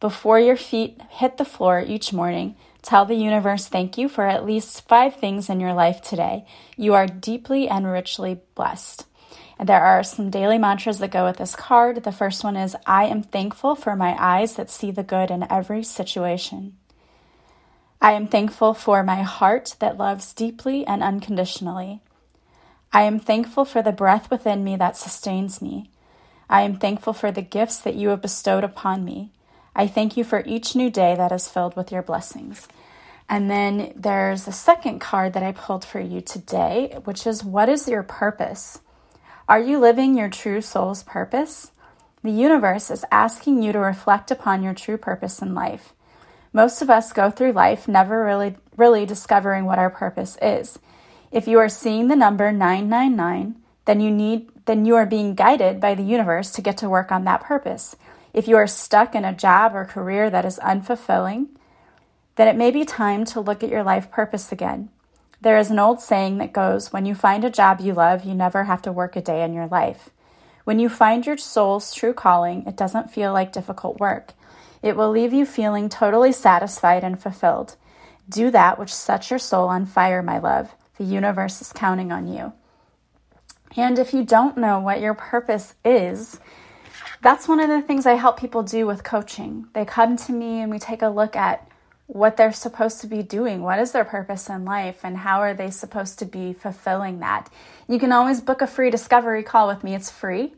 Before 0.00 0.40
your 0.40 0.56
feet 0.56 1.00
hit 1.10 1.36
the 1.36 1.44
floor 1.44 1.80
each 1.86 2.12
morning, 2.12 2.56
tell 2.82 3.04
the 3.04 3.14
universe 3.14 3.68
thank 3.68 3.96
you 3.96 4.08
for 4.08 4.26
at 4.26 4.44
least 4.44 4.88
five 4.88 5.16
things 5.16 5.48
in 5.48 5.60
your 5.60 5.74
life 5.74 6.02
today. 6.02 6.46
You 6.76 6.94
are 6.94 7.06
deeply 7.06 7.68
and 7.68 7.86
richly 7.86 8.40
blessed. 8.56 9.06
There 9.62 9.82
are 9.82 10.02
some 10.02 10.30
daily 10.30 10.56
mantras 10.56 11.00
that 11.00 11.10
go 11.10 11.26
with 11.26 11.36
this 11.36 11.54
card. 11.54 12.02
The 12.02 12.12
first 12.12 12.42
one 12.42 12.56
is 12.56 12.76
I 12.86 13.04
am 13.04 13.22
thankful 13.22 13.74
for 13.74 13.94
my 13.94 14.16
eyes 14.18 14.54
that 14.54 14.70
see 14.70 14.90
the 14.90 15.02
good 15.02 15.30
in 15.30 15.50
every 15.50 15.82
situation. 15.82 16.76
I 18.00 18.12
am 18.12 18.26
thankful 18.26 18.72
for 18.72 19.02
my 19.02 19.22
heart 19.22 19.76
that 19.80 19.98
loves 19.98 20.32
deeply 20.32 20.86
and 20.86 21.02
unconditionally. 21.02 22.00
I 22.90 23.02
am 23.02 23.20
thankful 23.20 23.66
for 23.66 23.82
the 23.82 23.92
breath 23.92 24.30
within 24.30 24.64
me 24.64 24.76
that 24.76 24.96
sustains 24.96 25.60
me. 25.60 25.90
I 26.48 26.62
am 26.62 26.78
thankful 26.78 27.12
for 27.12 27.30
the 27.30 27.42
gifts 27.42 27.78
that 27.80 27.94
you 27.94 28.08
have 28.08 28.22
bestowed 28.22 28.64
upon 28.64 29.04
me. 29.04 29.30
I 29.76 29.86
thank 29.86 30.16
you 30.16 30.24
for 30.24 30.42
each 30.46 30.74
new 30.74 30.90
day 30.90 31.14
that 31.16 31.32
is 31.32 31.48
filled 31.48 31.76
with 31.76 31.92
your 31.92 32.02
blessings. 32.02 32.66
And 33.28 33.50
then 33.50 33.92
there's 33.94 34.48
a 34.48 34.52
second 34.52 35.00
card 35.00 35.34
that 35.34 35.42
I 35.42 35.52
pulled 35.52 35.84
for 35.84 36.00
you 36.00 36.22
today, 36.22 36.98
which 37.04 37.26
is 37.26 37.44
What 37.44 37.68
is 37.68 37.86
your 37.86 38.02
purpose? 38.02 38.80
Are 39.50 39.58
you 39.58 39.80
living 39.80 40.16
your 40.16 40.28
true 40.28 40.60
soul's 40.60 41.02
purpose? 41.02 41.72
The 42.22 42.30
universe 42.30 42.88
is 42.88 43.04
asking 43.10 43.64
you 43.64 43.72
to 43.72 43.80
reflect 43.80 44.30
upon 44.30 44.62
your 44.62 44.74
true 44.74 44.96
purpose 44.96 45.42
in 45.42 45.56
life. 45.56 45.92
Most 46.52 46.82
of 46.82 46.88
us 46.88 47.12
go 47.12 47.32
through 47.32 47.50
life 47.50 47.88
never 47.88 48.24
really, 48.24 48.54
really 48.76 49.04
discovering 49.04 49.64
what 49.64 49.80
our 49.80 49.90
purpose 49.90 50.38
is. 50.40 50.78
If 51.32 51.48
you 51.48 51.58
are 51.58 51.68
seeing 51.68 52.06
the 52.06 52.14
number 52.14 52.52
999, 52.52 53.56
then 53.86 54.00
you 54.00 54.12
need 54.12 54.52
then 54.66 54.86
you 54.86 54.94
are 54.94 55.04
being 55.04 55.34
guided 55.34 55.80
by 55.80 55.96
the 55.96 56.04
universe 56.04 56.52
to 56.52 56.62
get 56.62 56.76
to 56.76 56.88
work 56.88 57.10
on 57.10 57.24
that 57.24 57.40
purpose. 57.40 57.96
If 58.32 58.46
you 58.46 58.54
are 58.54 58.68
stuck 58.68 59.16
in 59.16 59.24
a 59.24 59.34
job 59.34 59.74
or 59.74 59.84
career 59.84 60.30
that 60.30 60.44
is 60.44 60.60
unfulfilling, 60.60 61.48
then 62.36 62.46
it 62.46 62.54
may 62.54 62.70
be 62.70 62.84
time 62.84 63.24
to 63.24 63.40
look 63.40 63.64
at 63.64 63.70
your 63.70 63.82
life 63.82 64.12
purpose 64.12 64.52
again. 64.52 64.90
There 65.42 65.58
is 65.58 65.70
an 65.70 65.78
old 65.78 66.00
saying 66.00 66.38
that 66.38 66.52
goes, 66.52 66.92
When 66.92 67.06
you 67.06 67.14
find 67.14 67.44
a 67.44 67.50
job 67.50 67.80
you 67.80 67.94
love, 67.94 68.24
you 68.24 68.34
never 68.34 68.64
have 68.64 68.82
to 68.82 68.92
work 68.92 69.16
a 69.16 69.22
day 69.22 69.42
in 69.42 69.54
your 69.54 69.66
life. 69.66 70.10
When 70.64 70.78
you 70.78 70.88
find 70.88 71.24
your 71.24 71.38
soul's 71.38 71.94
true 71.94 72.12
calling, 72.12 72.66
it 72.66 72.76
doesn't 72.76 73.10
feel 73.10 73.32
like 73.32 73.52
difficult 73.52 73.98
work. 73.98 74.34
It 74.82 74.96
will 74.96 75.10
leave 75.10 75.32
you 75.32 75.46
feeling 75.46 75.88
totally 75.88 76.32
satisfied 76.32 77.04
and 77.04 77.20
fulfilled. 77.20 77.76
Do 78.28 78.50
that 78.50 78.78
which 78.78 78.94
sets 78.94 79.30
your 79.30 79.38
soul 79.38 79.68
on 79.68 79.86
fire, 79.86 80.22
my 80.22 80.38
love. 80.38 80.74
The 80.98 81.04
universe 81.04 81.62
is 81.62 81.72
counting 81.72 82.12
on 82.12 82.28
you. 82.28 82.52
And 83.76 83.98
if 83.98 84.12
you 84.12 84.24
don't 84.24 84.58
know 84.58 84.78
what 84.78 85.00
your 85.00 85.14
purpose 85.14 85.74
is, 85.84 86.38
that's 87.22 87.48
one 87.48 87.60
of 87.60 87.68
the 87.68 87.82
things 87.82 88.04
I 88.04 88.14
help 88.14 88.38
people 88.38 88.62
do 88.62 88.86
with 88.86 89.04
coaching. 89.04 89.66
They 89.72 89.84
come 89.84 90.16
to 90.18 90.32
me 90.32 90.60
and 90.60 90.70
we 90.70 90.78
take 90.78 91.02
a 91.02 91.08
look 91.08 91.34
at 91.36 91.69
what 92.12 92.36
they're 92.36 92.52
supposed 92.52 93.00
to 93.00 93.06
be 93.06 93.22
doing. 93.22 93.62
What 93.62 93.78
is 93.78 93.92
their 93.92 94.04
purpose 94.04 94.48
in 94.48 94.64
life 94.64 95.00
and 95.04 95.16
how 95.16 95.40
are 95.40 95.54
they 95.54 95.70
supposed 95.70 96.18
to 96.18 96.24
be 96.24 96.52
fulfilling 96.52 97.20
that? 97.20 97.48
You 97.88 98.00
can 98.00 98.10
always 98.10 98.40
book 98.40 98.62
a 98.62 98.66
free 98.66 98.90
discovery 98.90 99.44
call 99.44 99.68
with 99.68 99.84
me. 99.84 99.94
It's 99.94 100.10
free. 100.10 100.52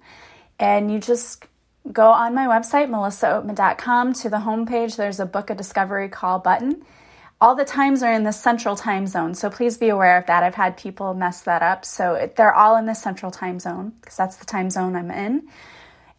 And 0.59 0.91
you 0.91 0.99
just 0.99 1.45
go 1.93 2.09
on 2.09 2.35
my 2.35 2.47
website, 2.47 2.89
melissaoatman.com, 2.89 4.15
to 4.15 4.31
the 4.31 4.39
homepage. 4.39 4.97
There's 4.97 5.21
a 5.21 5.27
book 5.27 5.51
a 5.51 5.55
discovery 5.55 6.09
call 6.09 6.39
button. 6.39 6.85
All 7.39 7.55
the 7.55 7.65
times 7.67 8.03
are 8.03 8.13
in 8.13 8.23
the 8.23 8.33
central 8.33 8.77
time 8.77 9.07
zone, 9.07 9.35
so 9.35 9.51
please 9.51 9.77
be 9.77 9.89
aware 9.89 10.17
of 10.17 10.27
that. 10.27 10.45
I've 10.45 10.55
had 10.55 10.77
people 10.77 11.13
mess 11.13 11.43
that 11.43 11.61
up. 11.61 11.85
So 11.85 12.31
they're 12.37 12.55
all 12.55 12.77
in 12.77 12.87
the 12.87 12.95
central 12.95 13.31
time 13.31 13.59
zone 13.59 13.93
because 14.01 14.17
that's 14.17 14.37
the 14.37 14.47
time 14.47 14.71
zone 14.71 14.97
I'm 14.97 15.11
in. 15.11 15.49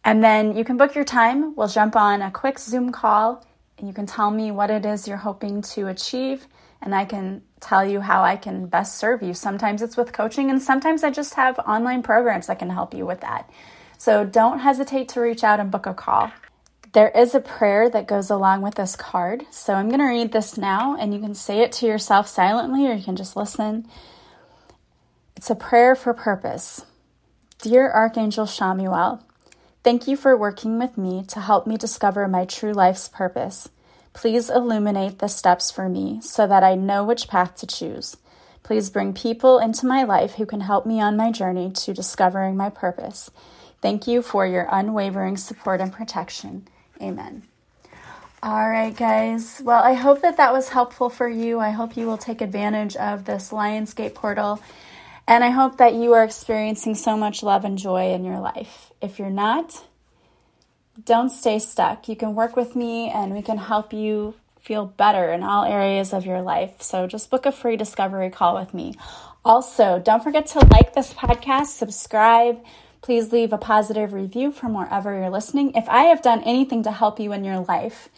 And 0.04 0.22
then 0.22 0.56
you 0.56 0.64
can 0.64 0.76
book 0.76 0.94
your 0.94 1.04
time. 1.04 1.56
We'll 1.56 1.68
jump 1.68 1.96
on 1.96 2.20
a 2.22 2.30
quick 2.30 2.58
Zoom 2.58 2.92
call 2.92 3.44
and 3.78 3.88
you 3.88 3.94
can 3.94 4.06
tell 4.06 4.30
me 4.30 4.50
what 4.50 4.70
it 4.70 4.86
is 4.86 5.08
you're 5.08 5.16
hoping 5.16 5.62
to 5.62 5.88
achieve 5.88 6.46
and 6.84 6.94
I 6.94 7.06
can 7.06 7.42
tell 7.60 7.84
you 7.84 8.00
how 8.00 8.22
I 8.22 8.36
can 8.36 8.66
best 8.66 8.98
serve 8.98 9.22
you. 9.22 9.32
Sometimes 9.32 9.80
it's 9.80 9.96
with 9.96 10.12
coaching, 10.12 10.50
and 10.50 10.60
sometimes 10.62 11.02
I 11.02 11.10
just 11.10 11.34
have 11.34 11.58
online 11.60 12.02
programs 12.02 12.46
that 12.46 12.58
can 12.58 12.68
help 12.68 12.92
you 12.92 13.06
with 13.06 13.22
that. 13.22 13.50
So 13.96 14.24
don't 14.24 14.58
hesitate 14.58 15.08
to 15.10 15.20
reach 15.20 15.42
out 15.42 15.60
and 15.60 15.70
book 15.70 15.86
a 15.86 15.94
call. 15.94 16.30
There 16.92 17.08
is 17.08 17.34
a 17.34 17.40
prayer 17.40 17.88
that 17.88 18.06
goes 18.06 18.28
along 18.28 18.60
with 18.60 18.74
this 18.74 18.96
card. 18.96 19.46
So 19.50 19.72
I'm 19.74 19.88
going 19.88 20.00
to 20.00 20.06
read 20.06 20.32
this 20.32 20.58
now, 20.58 20.94
and 20.94 21.14
you 21.14 21.20
can 21.20 21.34
say 21.34 21.60
it 21.60 21.72
to 21.72 21.86
yourself 21.86 22.28
silently 22.28 22.86
or 22.86 22.92
you 22.92 23.02
can 23.02 23.16
just 23.16 23.34
listen. 23.34 23.88
It's 25.34 25.50
a 25.50 25.56
prayer 25.56 25.96
for 25.96 26.12
purpose. 26.12 26.84
Dear 27.62 27.90
Archangel 27.90 28.44
Chamuel, 28.44 29.22
thank 29.84 30.08
you 30.08 30.16
for 30.16 30.36
working 30.36 30.78
with 30.78 30.98
me 30.98 31.24
to 31.28 31.40
help 31.40 31.66
me 31.66 31.76
discover 31.76 32.26
my 32.26 32.44
true 32.44 32.72
life's 32.72 33.08
purpose. 33.08 33.68
Please 34.14 34.48
illuminate 34.48 35.18
the 35.18 35.28
steps 35.28 35.70
for 35.70 35.88
me 35.88 36.20
so 36.22 36.46
that 36.46 36.64
I 36.64 36.74
know 36.74 37.04
which 37.04 37.28
path 37.28 37.54
to 37.56 37.66
choose. 37.66 38.16
Please 38.62 38.88
bring 38.88 39.12
people 39.12 39.58
into 39.58 39.86
my 39.86 40.02
life 40.04 40.34
who 40.34 40.46
can 40.46 40.62
help 40.62 40.86
me 40.86 41.00
on 41.00 41.16
my 41.16 41.30
journey 41.30 41.70
to 41.70 41.92
discovering 41.92 42.56
my 42.56 42.70
purpose. 42.70 43.30
Thank 43.82 44.06
you 44.06 44.22
for 44.22 44.46
your 44.46 44.66
unwavering 44.72 45.36
support 45.36 45.82
and 45.82 45.92
protection. 45.92 46.66
Amen. 47.02 47.42
All 48.42 48.68
right, 48.68 48.94
guys. 48.94 49.60
Well, 49.64 49.82
I 49.82 49.94
hope 49.94 50.22
that 50.22 50.36
that 50.38 50.52
was 50.52 50.70
helpful 50.70 51.10
for 51.10 51.28
you. 51.28 51.60
I 51.60 51.70
hope 51.70 51.96
you 51.96 52.06
will 52.06 52.18
take 52.18 52.40
advantage 52.40 52.94
of 52.96 53.24
this 53.24 53.50
Lionsgate 53.50 54.14
portal. 54.14 54.60
And 55.26 55.42
I 55.42 55.50
hope 55.50 55.78
that 55.78 55.94
you 55.94 56.12
are 56.12 56.24
experiencing 56.24 56.94
so 56.94 57.16
much 57.16 57.42
love 57.42 57.64
and 57.64 57.78
joy 57.78 58.12
in 58.12 58.24
your 58.24 58.40
life. 58.40 58.92
If 59.00 59.18
you're 59.18 59.30
not, 59.30 59.82
don't 61.02 61.30
stay 61.30 61.58
stuck. 61.58 62.08
You 62.08 62.16
can 62.16 62.34
work 62.34 62.56
with 62.56 62.76
me 62.76 63.08
and 63.08 63.32
we 63.32 63.42
can 63.42 63.58
help 63.58 63.92
you 63.92 64.34
feel 64.60 64.86
better 64.86 65.32
in 65.32 65.42
all 65.42 65.64
areas 65.64 66.12
of 66.12 66.24
your 66.24 66.42
life. 66.42 66.80
So 66.80 67.06
just 67.06 67.30
book 67.30 67.46
a 67.46 67.52
free 67.52 67.76
discovery 67.76 68.30
call 68.30 68.54
with 68.54 68.72
me. 68.74 68.94
Also, 69.44 69.98
don't 69.98 70.22
forget 70.22 70.46
to 70.48 70.60
like 70.60 70.94
this 70.94 71.12
podcast, 71.12 71.66
subscribe. 71.66 72.62
Please 73.02 73.32
leave 73.32 73.52
a 73.52 73.58
positive 73.58 74.14
review 74.14 74.52
from 74.52 74.72
wherever 74.72 75.12
you're 75.12 75.28
listening. 75.28 75.74
If 75.74 75.86
I 75.88 76.04
have 76.04 76.22
done 76.22 76.42
anything 76.44 76.82
to 76.84 76.90
help 76.90 77.20
you 77.20 77.32
in 77.32 77.44
your 77.44 77.60
life, 77.60 78.08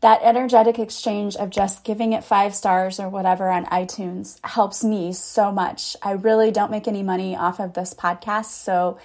that 0.00 0.20
energetic 0.22 0.78
exchange 0.78 1.34
of 1.36 1.50
just 1.50 1.82
giving 1.82 2.12
it 2.12 2.22
five 2.22 2.54
stars 2.54 3.00
or 3.00 3.08
whatever 3.08 3.48
on 3.48 3.66
iTunes 3.66 4.38
helps 4.44 4.84
me 4.84 5.12
so 5.12 5.50
much. 5.50 5.96
I 6.02 6.12
really 6.12 6.52
don't 6.52 6.70
make 6.70 6.86
any 6.86 7.02
money 7.02 7.36
off 7.36 7.58
of 7.58 7.74
this 7.74 7.94
podcast. 7.94 8.46
So 8.46 8.98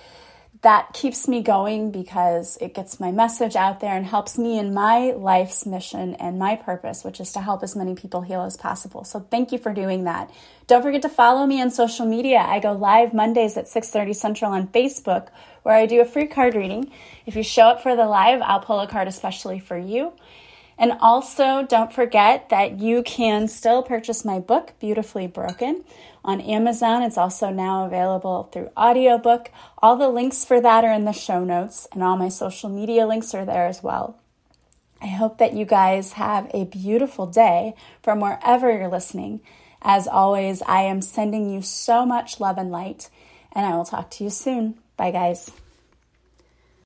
that 0.62 0.94
keeps 0.94 1.28
me 1.28 1.42
going 1.42 1.92
because 1.92 2.58
it 2.62 2.74
gets 2.74 2.98
my 3.00 3.12
message 3.12 3.56
out 3.56 3.82
there 3.82 3.98
and 3.98 4.06
helps 4.06 4.38
me 4.38 4.58
in 4.58 4.74
my 4.74 5.12
life's 5.12 5.66
mission 5.66 6.14
and 6.16 6.40
my 6.40 6.56
purpose, 6.56 7.04
which 7.04 7.20
is 7.20 7.34
to 7.34 7.42
help 7.42 7.64
as 7.64 7.76
many 7.76 7.96
people 7.96 8.22
heal 8.22 8.44
as 8.44 8.56
possible. 8.56 9.04
So 9.04 9.20
thank 9.20 9.52
you 9.52 9.58
for 9.58 9.74
doing 9.74 10.06
that. 10.06 10.32
Don't 10.68 10.82
forget 10.82 11.02
to 11.02 11.10
follow 11.10 11.46
me 11.46 11.62
on 11.62 11.70
social 11.70 12.06
media. 12.06 12.38
I 12.38 12.60
go 12.60 12.72
live 12.72 13.14
Mondays 13.14 13.58
at 13.58 13.68
6:30 13.68 14.14
Central 14.14 14.54
on 14.54 14.68
Facebook 14.68 15.28
where 15.64 15.76
I 15.76 15.86
do 15.86 16.00
a 16.00 16.06
free 16.06 16.28
card 16.28 16.56
reading. 16.56 16.92
If 17.26 17.36
you 17.36 17.44
show 17.44 17.64
up 17.64 17.82
for 17.82 17.96
the 17.96 18.06
live, 18.06 18.42
I'll 18.42 18.62
pull 18.62 18.80
a 18.80 18.88
card 18.88 19.10
especially 19.10 19.60
for 19.60 19.78
you. 19.78 20.14
And 20.78 20.94
also, 21.00 21.66
don't 21.68 21.94
forget 21.94 22.50
that 22.50 22.80
you 22.80 23.04
can 23.04 23.48
still 23.48 23.84
purchase 23.84 24.26
my 24.26 24.40
book, 24.40 24.74
Beautifully 24.80 25.28
Broken, 25.28 25.84
on 26.26 26.42
Amazon. 26.42 27.04
It's 27.04 27.18
also 27.18 27.50
now 27.50 27.86
available 27.86 28.50
through 28.52 28.70
audiobook. 28.76 29.52
All 29.78 29.96
the 29.96 30.10
links 30.10 30.44
for 30.44 30.60
that 30.60 30.84
are 30.84 30.94
in 30.94 31.06
the 31.06 31.12
show 31.12 31.44
notes, 31.44 31.88
and 31.92 32.04
all 32.04 32.18
my 32.18 32.30
social 32.30 32.70
media 32.70 33.06
links 33.06 33.34
are 33.34 33.46
there 33.46 33.68
as 33.68 33.84
well. 33.84 34.20
I 35.02 35.08
hope 35.08 35.38
that 35.40 35.54
you 35.54 35.66
guys 35.66 36.14
have 36.14 36.50
a 36.54 36.66
beautiful 36.66 37.28
day 37.28 37.76
from 38.02 38.20
wherever 38.20 38.72
you're 38.72 38.88
listening. 38.88 39.42
As 39.82 40.08
always, 40.08 40.62
I 40.62 40.84
am 40.84 41.02
sending 41.02 41.50
you 41.50 41.62
so 41.62 42.06
much 42.06 42.40
love 42.40 42.58
and 42.58 42.72
light, 42.72 43.10
and 43.52 43.66
I 43.66 43.76
will 43.76 43.86
talk 43.86 44.10
to 44.12 44.24
you 44.24 44.30
soon. 44.30 44.80
Bye, 44.96 45.12
guys. 45.12 45.52